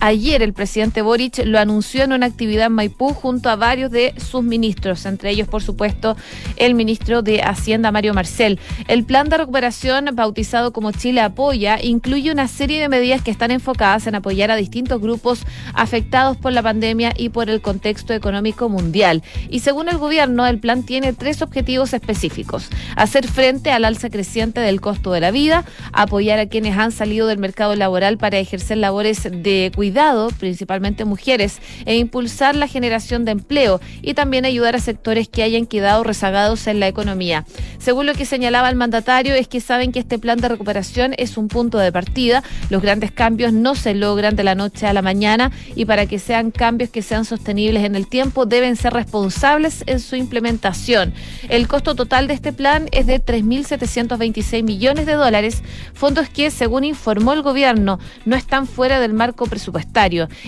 Ayer 0.00 0.42
el 0.42 0.52
presidente 0.52 1.02
Boric 1.02 1.44
lo 1.44 1.58
anunció 1.58 2.04
en 2.04 2.12
una 2.12 2.26
actividad 2.26 2.66
en 2.66 2.72
Maipú 2.72 3.14
junto 3.14 3.50
a 3.50 3.56
varios 3.56 3.90
de 3.90 4.14
sus 4.16 4.44
ministros, 4.44 5.04
entre 5.06 5.30
ellos, 5.30 5.48
por 5.48 5.60
supuesto, 5.60 6.16
el 6.56 6.74
ministro 6.74 7.22
de 7.22 7.42
Hacienda, 7.42 7.90
Mario 7.90 8.14
Marcel. 8.14 8.60
El 8.86 9.02
plan 9.02 9.28
de 9.28 9.38
recuperación, 9.38 10.10
bautizado 10.12 10.72
como 10.72 10.92
Chile 10.92 11.20
Apoya, 11.20 11.82
incluye 11.82 12.30
una 12.30 12.46
serie 12.46 12.80
de 12.80 12.88
medidas 12.88 13.22
que 13.22 13.32
están 13.32 13.50
enfocadas 13.50 14.06
en 14.06 14.14
apoyar 14.14 14.52
a 14.52 14.56
distintos 14.56 15.00
grupos 15.00 15.40
afectados 15.74 16.36
por 16.36 16.52
la 16.52 16.62
pandemia 16.62 17.12
y 17.16 17.30
por 17.30 17.50
el 17.50 17.60
contexto 17.60 18.14
económico 18.14 18.68
mundial. 18.68 19.24
Y 19.50 19.60
según 19.60 19.88
el 19.88 19.98
gobierno, 19.98 20.46
el 20.46 20.60
plan 20.60 20.84
tiene 20.84 21.12
tres 21.12 21.42
objetivos 21.42 21.92
específicos. 21.92 22.68
Hacer 22.94 23.26
frente 23.26 23.72
al 23.72 23.84
alza 23.84 24.10
creciente 24.10 24.60
del 24.60 24.80
costo 24.80 25.10
de 25.10 25.20
la 25.20 25.32
vida, 25.32 25.64
apoyar 25.92 26.38
a 26.38 26.46
quienes 26.46 26.78
han 26.78 26.92
salido 26.92 27.26
del 27.26 27.38
mercado 27.38 27.74
laboral 27.74 28.16
para 28.16 28.38
ejercer 28.38 28.78
labores 28.78 29.24
de 29.24 29.72
cuidado 29.74 29.87
cuidado, 29.88 30.28
principalmente 30.38 31.06
mujeres, 31.06 31.60
e 31.86 31.96
impulsar 31.96 32.54
la 32.54 32.68
generación 32.68 33.24
de 33.24 33.32
empleo 33.32 33.80
y 34.02 34.12
también 34.12 34.44
ayudar 34.44 34.76
a 34.76 34.80
sectores 34.80 35.28
que 35.28 35.42
hayan 35.42 35.64
quedado 35.64 36.04
rezagados 36.04 36.66
en 36.66 36.78
la 36.78 36.88
economía. 36.88 37.46
Según 37.78 38.04
lo 38.04 38.12
que 38.12 38.26
señalaba 38.26 38.68
el 38.68 38.76
mandatario, 38.76 39.34
es 39.34 39.48
que 39.48 39.62
saben 39.62 39.90
que 39.90 39.98
este 39.98 40.18
plan 40.18 40.40
de 40.40 40.48
recuperación 40.48 41.14
es 41.16 41.38
un 41.38 41.48
punto 41.48 41.78
de 41.78 41.90
partida. 41.90 42.42
Los 42.68 42.82
grandes 42.82 43.12
cambios 43.12 43.54
no 43.54 43.74
se 43.74 43.94
logran 43.94 44.36
de 44.36 44.44
la 44.44 44.54
noche 44.54 44.86
a 44.86 44.92
la 44.92 45.00
mañana 45.00 45.52
y 45.74 45.86
para 45.86 46.04
que 46.04 46.18
sean 46.18 46.50
cambios 46.50 46.90
que 46.90 47.00
sean 47.00 47.24
sostenibles 47.24 47.82
en 47.84 47.96
el 47.96 48.08
tiempo 48.08 48.44
deben 48.44 48.76
ser 48.76 48.92
responsables 48.92 49.84
en 49.86 50.00
su 50.00 50.16
implementación. 50.16 51.14
El 51.48 51.66
costo 51.66 51.94
total 51.94 52.28
de 52.28 52.34
este 52.34 52.52
plan 52.52 52.88
es 52.92 53.06
de 53.06 53.24
3.726 53.24 54.62
millones 54.64 55.06
de 55.06 55.14
dólares, 55.14 55.62
fondos 55.94 56.28
que, 56.28 56.50
según 56.50 56.84
informó 56.84 57.32
el 57.32 57.40
gobierno, 57.40 57.98
no 58.26 58.36
están 58.36 58.66
fuera 58.66 59.00
del 59.00 59.14
marco 59.14 59.46
presupuestario 59.46 59.77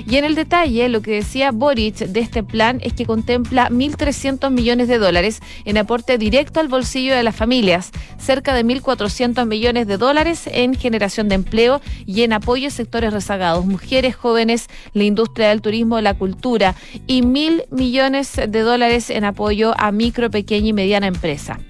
y 0.06 0.16
en 0.16 0.24
el 0.24 0.34
detalle, 0.34 0.88
lo 0.88 1.02
que 1.02 1.12
decía 1.12 1.50
Boric 1.52 1.96
de 1.98 2.20
este 2.20 2.42
plan 2.42 2.80
es 2.82 2.92
que 2.92 3.06
contempla 3.06 3.68
1.300 3.68 4.50
millones 4.50 4.88
de 4.88 4.98
dólares 4.98 5.40
en 5.64 5.78
aporte 5.78 6.18
directo 6.18 6.60
al 6.60 6.68
bolsillo 6.68 7.14
de 7.14 7.22
las 7.22 7.36
familias, 7.36 7.90
cerca 8.18 8.54
de 8.54 8.64
1.400 8.64 9.46
millones 9.46 9.86
de 9.86 9.96
dólares 9.96 10.42
en 10.46 10.74
generación 10.74 11.28
de 11.28 11.36
empleo 11.36 11.80
y 12.06 12.22
en 12.22 12.32
apoyo 12.32 12.68
a 12.68 12.70
sectores 12.70 13.12
rezagados, 13.12 13.64
mujeres, 13.66 14.16
jóvenes, 14.16 14.68
la 14.92 15.04
industria 15.04 15.48
del 15.48 15.62
turismo, 15.62 16.00
la 16.00 16.14
cultura 16.14 16.74
y 17.06 17.22
mil 17.22 17.64
millones 17.70 18.32
de 18.36 18.60
dólares 18.60 19.10
en 19.10 19.24
apoyo 19.24 19.74
a 19.78 19.92
micro, 19.92 20.30
pequeña 20.30 20.68
y 20.68 20.72
mediana 20.72 21.06
empresa. 21.06 21.60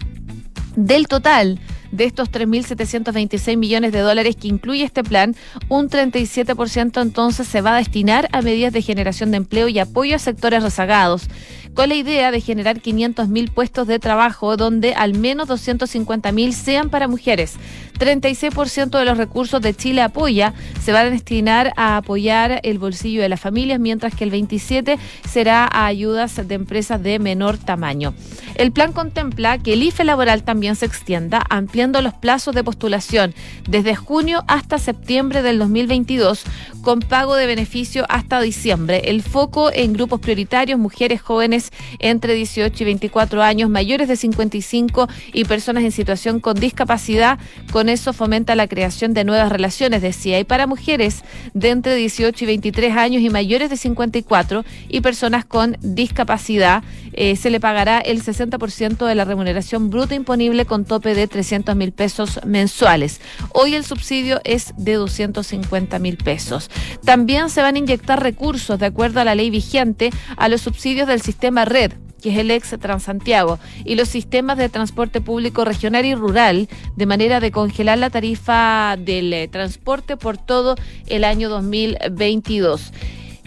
Del 0.76 1.08
total, 1.08 1.58
de 1.92 2.04
estos 2.04 2.30
3.726 2.30 3.56
millones 3.56 3.92
de 3.92 4.00
dólares 4.00 4.36
que 4.36 4.48
incluye 4.48 4.84
este 4.84 5.02
plan, 5.02 5.34
un 5.68 5.88
37% 5.88 7.02
entonces 7.02 7.46
se 7.46 7.60
va 7.60 7.74
a 7.74 7.78
destinar 7.78 8.28
a 8.32 8.42
medidas 8.42 8.72
de 8.72 8.82
generación 8.82 9.30
de 9.30 9.38
empleo 9.38 9.68
y 9.68 9.78
apoyo 9.78 10.16
a 10.16 10.18
sectores 10.18 10.62
rezagados 10.62 11.28
con 11.74 11.88
la 11.88 11.94
idea 11.94 12.30
de 12.30 12.40
generar 12.40 12.80
500.000 12.80 13.50
puestos 13.52 13.86
de 13.86 13.98
trabajo, 13.98 14.56
donde 14.56 14.94
al 14.94 15.14
menos 15.14 15.48
250.000 15.48 16.52
sean 16.52 16.90
para 16.90 17.08
mujeres. 17.08 17.56
36% 17.98 18.98
de 18.98 19.04
los 19.04 19.18
recursos 19.18 19.60
de 19.60 19.74
Chile 19.74 20.00
Apoya 20.00 20.54
se 20.82 20.92
van 20.92 21.06
a 21.06 21.10
destinar 21.10 21.72
a 21.76 21.98
apoyar 21.98 22.60
el 22.62 22.78
bolsillo 22.78 23.20
de 23.20 23.28
las 23.28 23.40
familias, 23.40 23.78
mientras 23.78 24.14
que 24.14 24.24
el 24.24 24.32
27% 24.32 24.98
será 25.28 25.68
a 25.70 25.86
ayudas 25.86 26.36
de 26.48 26.54
empresas 26.54 27.02
de 27.02 27.18
menor 27.18 27.58
tamaño. 27.58 28.14
El 28.54 28.72
plan 28.72 28.92
contempla 28.92 29.58
que 29.58 29.74
el 29.74 29.82
IFE 29.82 30.04
laboral 30.04 30.42
también 30.42 30.76
se 30.76 30.86
extienda, 30.86 31.44
ampliando 31.50 32.00
los 32.00 32.14
plazos 32.14 32.54
de 32.54 32.64
postulación 32.64 33.34
desde 33.68 33.94
junio 33.94 34.44
hasta 34.48 34.78
septiembre 34.78 35.42
del 35.42 35.58
2022, 35.58 36.44
con 36.82 37.00
pago 37.00 37.36
de 37.36 37.46
beneficio 37.46 38.06
hasta 38.08 38.40
diciembre. 38.40 39.02
El 39.10 39.22
foco 39.22 39.70
en 39.72 39.92
grupos 39.92 40.20
prioritarios, 40.20 40.78
mujeres 40.78 41.20
jóvenes 41.20 41.59
entre 41.98 42.34
18 42.34 42.82
y 42.82 42.86
24 42.86 43.42
años, 43.42 43.70
mayores 43.70 44.08
de 44.08 44.16
55 44.16 45.08
y 45.32 45.44
personas 45.44 45.84
en 45.84 45.92
situación 45.92 46.40
con 46.40 46.54
discapacidad. 46.58 47.38
Con 47.72 47.88
eso 47.88 48.12
fomenta 48.12 48.54
la 48.54 48.68
creación 48.68 49.14
de 49.14 49.24
nuevas 49.24 49.50
relaciones, 49.50 50.02
decía. 50.02 50.38
Y 50.38 50.44
para 50.44 50.66
mujeres 50.66 51.22
de 51.54 51.70
entre 51.70 51.94
18 51.94 52.44
y 52.44 52.46
23 52.46 52.96
años 52.96 53.22
y 53.22 53.30
mayores 53.30 53.70
de 53.70 53.76
54 53.76 54.64
y 54.88 55.00
personas 55.00 55.44
con 55.44 55.76
discapacidad, 55.80 56.82
eh, 57.12 57.36
se 57.36 57.50
le 57.50 57.60
pagará 57.60 57.98
el 57.98 58.22
60% 58.22 59.06
de 59.06 59.14
la 59.14 59.24
remuneración 59.24 59.90
bruta 59.90 60.14
imponible 60.14 60.64
con 60.64 60.84
tope 60.84 61.14
de 61.14 61.26
300 61.26 61.74
mil 61.76 61.92
pesos 61.92 62.40
mensuales. 62.46 63.20
Hoy 63.52 63.74
el 63.74 63.84
subsidio 63.84 64.40
es 64.44 64.72
de 64.76 64.94
250 64.94 65.98
mil 65.98 66.16
pesos. 66.16 66.70
También 67.04 67.50
se 67.50 67.62
van 67.62 67.76
a 67.76 67.78
inyectar 67.78 68.22
recursos, 68.22 68.78
de 68.78 68.86
acuerdo 68.86 69.20
a 69.20 69.24
la 69.24 69.34
ley 69.34 69.50
vigente, 69.50 70.10
a 70.36 70.48
los 70.48 70.60
subsidios 70.60 71.08
del 71.08 71.20
sistema 71.20 71.49
red 71.64 71.92
que 72.20 72.30
es 72.30 72.38
el 72.38 72.50
ex 72.50 72.78
Transantiago, 72.78 73.58
y 73.84 73.94
los 73.94 74.08
sistemas 74.08 74.58
de 74.58 74.68
transporte 74.68 75.20
público 75.20 75.64
regional 75.64 76.04
y 76.04 76.14
rural, 76.14 76.68
de 76.96 77.06
manera 77.06 77.40
de 77.40 77.50
congelar 77.50 77.98
la 77.98 78.10
tarifa 78.10 78.96
del 78.98 79.32
eh, 79.32 79.48
transporte 79.48 80.16
por 80.16 80.36
todo 80.36 80.76
el 81.06 81.24
año 81.24 81.48
2022. 81.48 82.92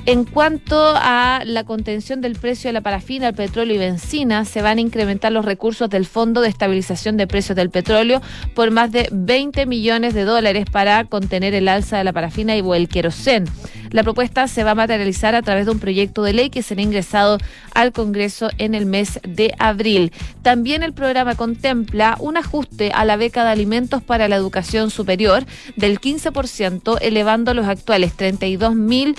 En 0.06 0.26
cuanto 0.26 0.94
a 0.98 1.44
la 1.46 1.64
contención 1.64 2.20
del 2.20 2.36
precio 2.36 2.68
de 2.68 2.74
la 2.74 2.82
parafina, 2.82 3.30
el 3.30 3.36
petróleo 3.36 3.76
y 3.76 3.80
benzina, 3.80 4.44
se 4.44 4.62
van 4.62 4.78
a 4.78 4.82
incrementar 4.82 5.32
los 5.32 5.46
recursos 5.46 5.90
del 5.90 6.06
Fondo 6.06 6.42
de 6.42 6.50
Estabilización 6.50 7.16
de 7.16 7.26
Precios 7.26 7.56
del 7.56 7.70
Petróleo 7.70 8.22
por 8.54 8.70
más 8.70 8.92
de 8.92 9.08
20 9.14 9.66
millones 9.66 10.14
de 10.14 10.26
dólares 10.26 10.66
para 10.70 11.06
contener 11.06 11.54
el 11.54 11.70
alza 11.70 11.98
de 11.98 12.04
la 12.04 12.12
parafina 12.12 12.54
y 12.58 12.60
el 12.60 12.90
querosén. 12.90 13.46
La 13.92 14.04
propuesta 14.04 14.50
se 14.50 14.66
va 14.66 14.72
a 14.72 14.76
materializar 14.76 15.36
a 15.36 15.42
través 15.42 15.68
de 15.68 15.72
un 15.72 15.80
proyecto 15.80 16.22
de 16.24 16.34
ley 16.34 16.50
que 16.50 16.64
será 16.64 16.82
ingresado 16.82 17.38
al 17.74 17.94
Congreso 17.94 18.50
en 18.58 18.76
el 18.76 18.86
mes 18.86 19.22
de 19.24 19.54
abril. 19.58 20.12
También 20.42 20.84
el 20.84 20.92
programa 20.92 21.36
contempla 21.36 22.18
un 22.20 22.36
ajuste 22.36 22.92
a 22.92 23.06
la 23.06 23.16
beca 23.16 23.46
de 23.46 23.52
alimentos 23.52 24.04
para 24.04 24.28
la 24.28 24.36
educación 24.36 24.90
superior 24.90 25.46
del 25.78 26.02
15%, 26.02 26.98
elevando 27.00 27.54
los 27.54 27.68
actuales 27.68 28.14
32 28.18 28.76
mil 28.76 29.16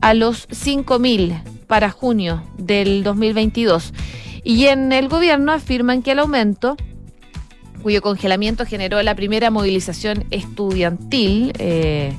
a 0.00 0.14
los 0.14 0.48
5.000 0.48 1.42
para 1.66 1.90
junio 1.90 2.42
del 2.58 3.02
2022. 3.02 3.92
Y 4.44 4.66
en 4.66 4.92
el 4.92 5.08
gobierno 5.08 5.52
afirman 5.52 6.02
que 6.02 6.12
el 6.12 6.20
aumento 6.20 6.76
cuyo 7.86 8.02
congelamiento 8.02 8.66
generó 8.66 9.00
la 9.04 9.14
primera 9.14 9.48
movilización 9.52 10.24
estudiantil, 10.32 11.52
eh, 11.60 12.12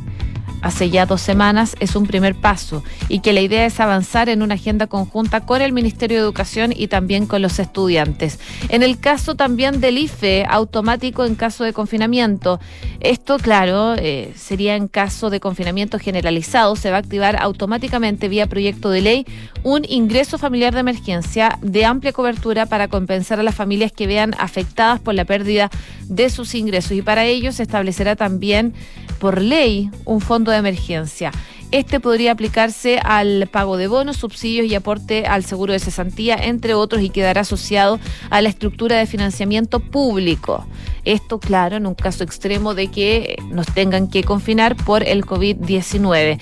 hace 0.68 0.90
ya 0.90 1.06
dos 1.06 1.22
semanas 1.22 1.78
es 1.80 1.96
un 1.96 2.06
primer 2.06 2.36
paso 2.36 2.84
y 3.08 3.22
que 3.22 3.32
la 3.32 3.40
idea 3.40 3.66
es 3.66 3.80
avanzar 3.80 4.28
en 4.28 4.42
una 4.42 4.56
agenda 4.56 4.88
conjunta 4.88 5.46
con 5.46 5.62
el 5.62 5.72
Ministerio 5.72 6.18
de 6.18 6.24
Educación 6.24 6.74
y 6.76 6.88
también 6.88 7.26
con 7.26 7.42
los 7.42 7.58
estudiantes. 7.60 8.38
En 8.68 8.84
el 8.84 9.00
caso 9.00 9.36
también 9.36 9.80
del 9.80 9.98
IFE 9.98 10.46
automático 10.46 11.24
en 11.24 11.36
caso 11.36 11.64
de 11.64 11.72
confinamiento, 11.72 12.60
esto 13.00 13.38
claro 13.38 13.96
eh, 13.98 14.34
sería 14.36 14.76
en 14.76 14.90
caso 14.90 15.30
de 15.30 15.40
confinamiento 15.40 16.00
generalizado, 16.00 16.76
se 16.76 16.92
va 16.92 16.98
a 16.98 17.00
activar 17.00 17.42
automáticamente 17.42 18.28
vía 18.28 18.48
proyecto 18.48 18.90
de 18.90 19.00
ley 19.00 19.26
un 19.64 19.86
ingreso 19.88 20.38
familiar 20.38 20.74
de 20.74 20.82
emergencia 20.82 21.58
de 21.62 21.86
amplia 21.86 22.12
cobertura 22.12 22.66
para 22.66 22.90
compensar 22.90 23.40
a 23.40 23.44
las 23.44 23.56
familias 23.56 23.94
que 23.94 24.06
vean 24.06 24.36
afectadas 24.38 25.00
por 25.00 25.14
la 25.14 25.24
pérdida 25.24 25.70
de 26.10 26.30
sus 26.30 26.56
ingresos 26.56 26.92
y 26.92 27.02
para 27.02 27.24
ello 27.24 27.54
se 27.54 27.64
establecerá 27.64 28.18
también 28.18 28.74
por 29.20 29.42
ley 29.42 29.90
un 30.06 30.22
fondo 30.22 30.52
de 30.52 30.57
emergencia. 30.60 31.32
Este 31.72 32.00
podría 32.00 32.32
aplicarse 32.32 33.00
al 33.04 33.48
pago 33.52 33.76
de 33.76 33.88
bonos, 33.88 34.18
subsidios 34.18 34.68
y 34.68 34.76
aporte 34.76 35.26
al 35.26 35.44
seguro 35.44 35.74
de 35.74 35.80
cesantía, 35.80 36.36
entre 36.36 36.74
otros, 36.74 37.02
y 37.02 37.10
quedará 37.10 37.42
asociado 37.42 38.00
a 38.30 38.42
la 38.42 38.48
estructura 38.48 38.98
de 38.98 39.06
financiamiento 39.06 39.82
público. 39.82 40.66
Esto, 41.04 41.40
claro, 41.40 41.76
en 41.76 41.86
un 41.86 41.96
caso 41.96 42.24
extremo 42.24 42.74
de 42.74 42.88
que 42.88 43.36
nos 43.50 43.68
tengan 43.68 44.10
que 44.10 44.24
confinar 44.24 44.78
por 44.78 45.04
el 45.04 45.26
COVID-19. 45.26 46.40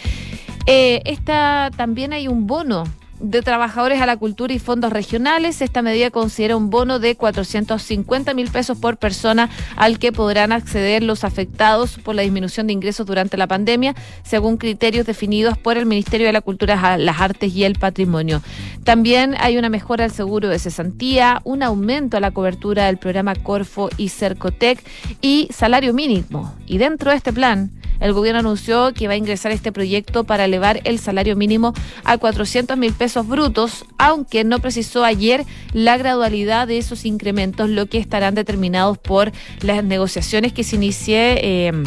Eh, 0.67 1.01
esta, 1.05 1.71
también 1.75 2.13
hay 2.13 2.27
un 2.27 2.45
bono 2.45 2.83
de 3.19 3.41
trabajadores 3.41 4.01
a 4.01 4.05
la 4.05 4.17
cultura 4.17 4.53
y 4.53 4.59
fondos 4.59 4.91
regionales. 4.91 5.61
Esta 5.61 5.81
medida 5.81 6.11
considera 6.11 6.57
un 6.57 6.69
bono 6.69 6.99
de 6.99 7.15
450 7.15 8.33
mil 8.33 8.49
pesos 8.49 8.77
por 8.77 8.97
persona 8.97 9.49
al 9.75 9.99
que 9.99 10.11
podrán 10.11 10.51
acceder 10.51 11.03
los 11.03 11.23
afectados 11.23 11.97
por 11.97 12.15
la 12.15 12.21
disminución 12.21 12.67
de 12.67 12.73
ingresos 12.73 13.05
durante 13.05 13.37
la 13.37 13.47
pandemia, 13.47 13.95
según 14.23 14.57
criterios 14.57 15.05
definidos 15.05 15.57
por 15.57 15.77
el 15.77 15.85
Ministerio 15.85 16.27
de 16.27 16.33
la 16.33 16.41
Cultura, 16.41 16.97
las 16.97 17.21
Artes 17.21 17.53
y 17.53 17.63
el 17.63 17.75
Patrimonio. 17.75 18.41
También 18.83 19.35
hay 19.39 19.57
una 19.57 19.69
mejora 19.69 20.05
al 20.05 20.11
seguro 20.11 20.49
de 20.49 20.59
cesantía, 20.59 21.41
un 21.43 21.63
aumento 21.63 22.17
a 22.17 22.19
la 22.19 22.31
cobertura 22.31 22.85
del 22.85 22.97
programa 22.97 23.35
Corfo 23.35 23.89
y 23.97 24.09
Cercotec 24.09 24.83
y 25.21 25.47
salario 25.51 25.93
mínimo. 25.93 26.53
Y 26.67 26.77
dentro 26.77 27.11
de 27.11 27.17
este 27.17 27.33
plan, 27.33 27.71
el 27.99 28.13
gobierno 28.13 28.39
anunció 28.39 28.93
que 28.93 29.07
va 29.07 29.13
a 29.13 29.17
ingresar 29.17 29.51
este 29.51 29.71
proyecto 29.71 30.23
para 30.23 30.45
elevar 30.45 30.81
el 30.83 30.99
salario 30.99 31.35
mínimo 31.35 31.73
a 32.03 32.17
400 32.17 32.77
mil 32.77 32.93
pesos 32.93 33.27
brutos, 33.27 33.85
aunque 33.97 34.43
no 34.43 34.59
precisó 34.59 35.03
ayer 35.03 35.45
la 35.73 35.97
gradualidad 35.97 36.67
de 36.67 36.77
esos 36.77 37.05
incrementos, 37.05 37.69
lo 37.69 37.87
que 37.87 37.97
estarán 37.97 38.35
determinados 38.35 38.97
por 38.97 39.31
las 39.61 39.83
negociaciones 39.83 40.53
que 40.53 40.63
se 40.63 40.75
inicie 40.75 41.67
em, 41.67 41.83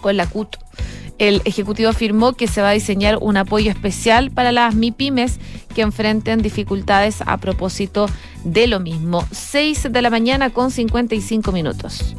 con 0.00 0.16
la 0.16 0.26
CUT. 0.26 0.56
El 1.18 1.42
Ejecutivo 1.44 1.90
afirmó 1.90 2.32
que 2.32 2.48
se 2.48 2.62
va 2.62 2.70
a 2.70 2.72
diseñar 2.72 3.18
un 3.20 3.36
apoyo 3.36 3.70
especial 3.70 4.30
para 4.30 4.52
las 4.52 4.74
MIPIMES 4.74 5.38
que 5.74 5.82
enfrenten 5.82 6.40
dificultades 6.40 7.22
a 7.26 7.36
propósito 7.36 8.06
de 8.42 8.66
lo 8.66 8.80
mismo. 8.80 9.26
6 9.30 9.88
de 9.90 10.02
la 10.02 10.08
mañana 10.08 10.48
con 10.48 10.70
55 10.70 11.52
minutos. 11.52 12.16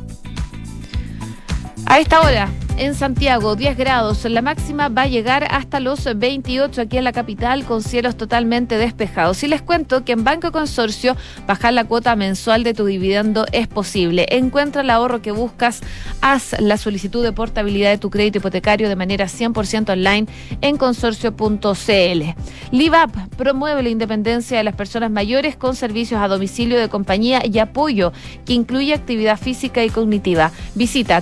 A 1.88 2.00
esta 2.00 2.22
hora, 2.22 2.50
en 2.78 2.96
Santiago, 2.96 3.56
10 3.56 3.78
grados. 3.78 4.26
La 4.26 4.42
máxima 4.42 4.90
va 4.90 5.04
a 5.04 5.08
llegar 5.08 5.48
hasta 5.50 5.80
los 5.80 6.08
28 6.16 6.82
aquí 6.82 6.98
en 6.98 7.04
la 7.04 7.12
capital 7.12 7.66
con 7.66 7.82
cielos 7.82 8.16
totalmente 8.18 8.78
despejados. 8.78 9.44
Y 9.44 9.48
les 9.48 9.62
cuento 9.62 10.04
que 10.04 10.12
en 10.14 10.24
Banco 10.24 10.52
Consorcio 10.52 11.16
bajar 11.48 11.74
la 11.74 11.86
cuota 11.86 12.16
mensual 12.16 12.64
de 12.64 12.74
tu 12.74 12.86
dividendo 12.86 13.46
es 13.52 13.68
posible. 13.68 14.26
Encuentra 14.30 14.82
el 14.82 14.90
ahorro 14.90 15.22
que 15.22 15.32
buscas, 15.32 15.82
haz 16.22 16.60
la 16.60 16.78
solicitud 16.78 17.24
de 17.24 17.32
portabilidad 17.32 17.90
de 17.90 17.98
tu 17.98 18.10
crédito 18.10 18.40
hipotecario 18.40 18.90
de 18.90 18.96
manera 18.96 19.26
100% 19.26 19.92
online 19.92 20.28
en 20.62 20.78
consorcio.cl. 20.78 22.24
LIVAP 22.72 23.16
promueve 23.38 23.84
la 23.84 23.90
independencia 23.90 24.58
de 24.58 24.64
las 24.64 24.76
personas 24.76 25.12
mayores 25.12 25.56
con 25.56 25.76
servicios 25.76 26.22
a 26.22 26.28
domicilio 26.28 26.80
de 26.80 26.90
compañía 26.90 27.42
y 27.46 27.60
apoyo 27.60 28.14
que 28.46 28.54
incluye 28.54 28.94
actividad 28.94 29.38
física 29.38 29.84
y 29.84 29.90
cognitiva. 29.90 30.52
Visita 30.76 31.22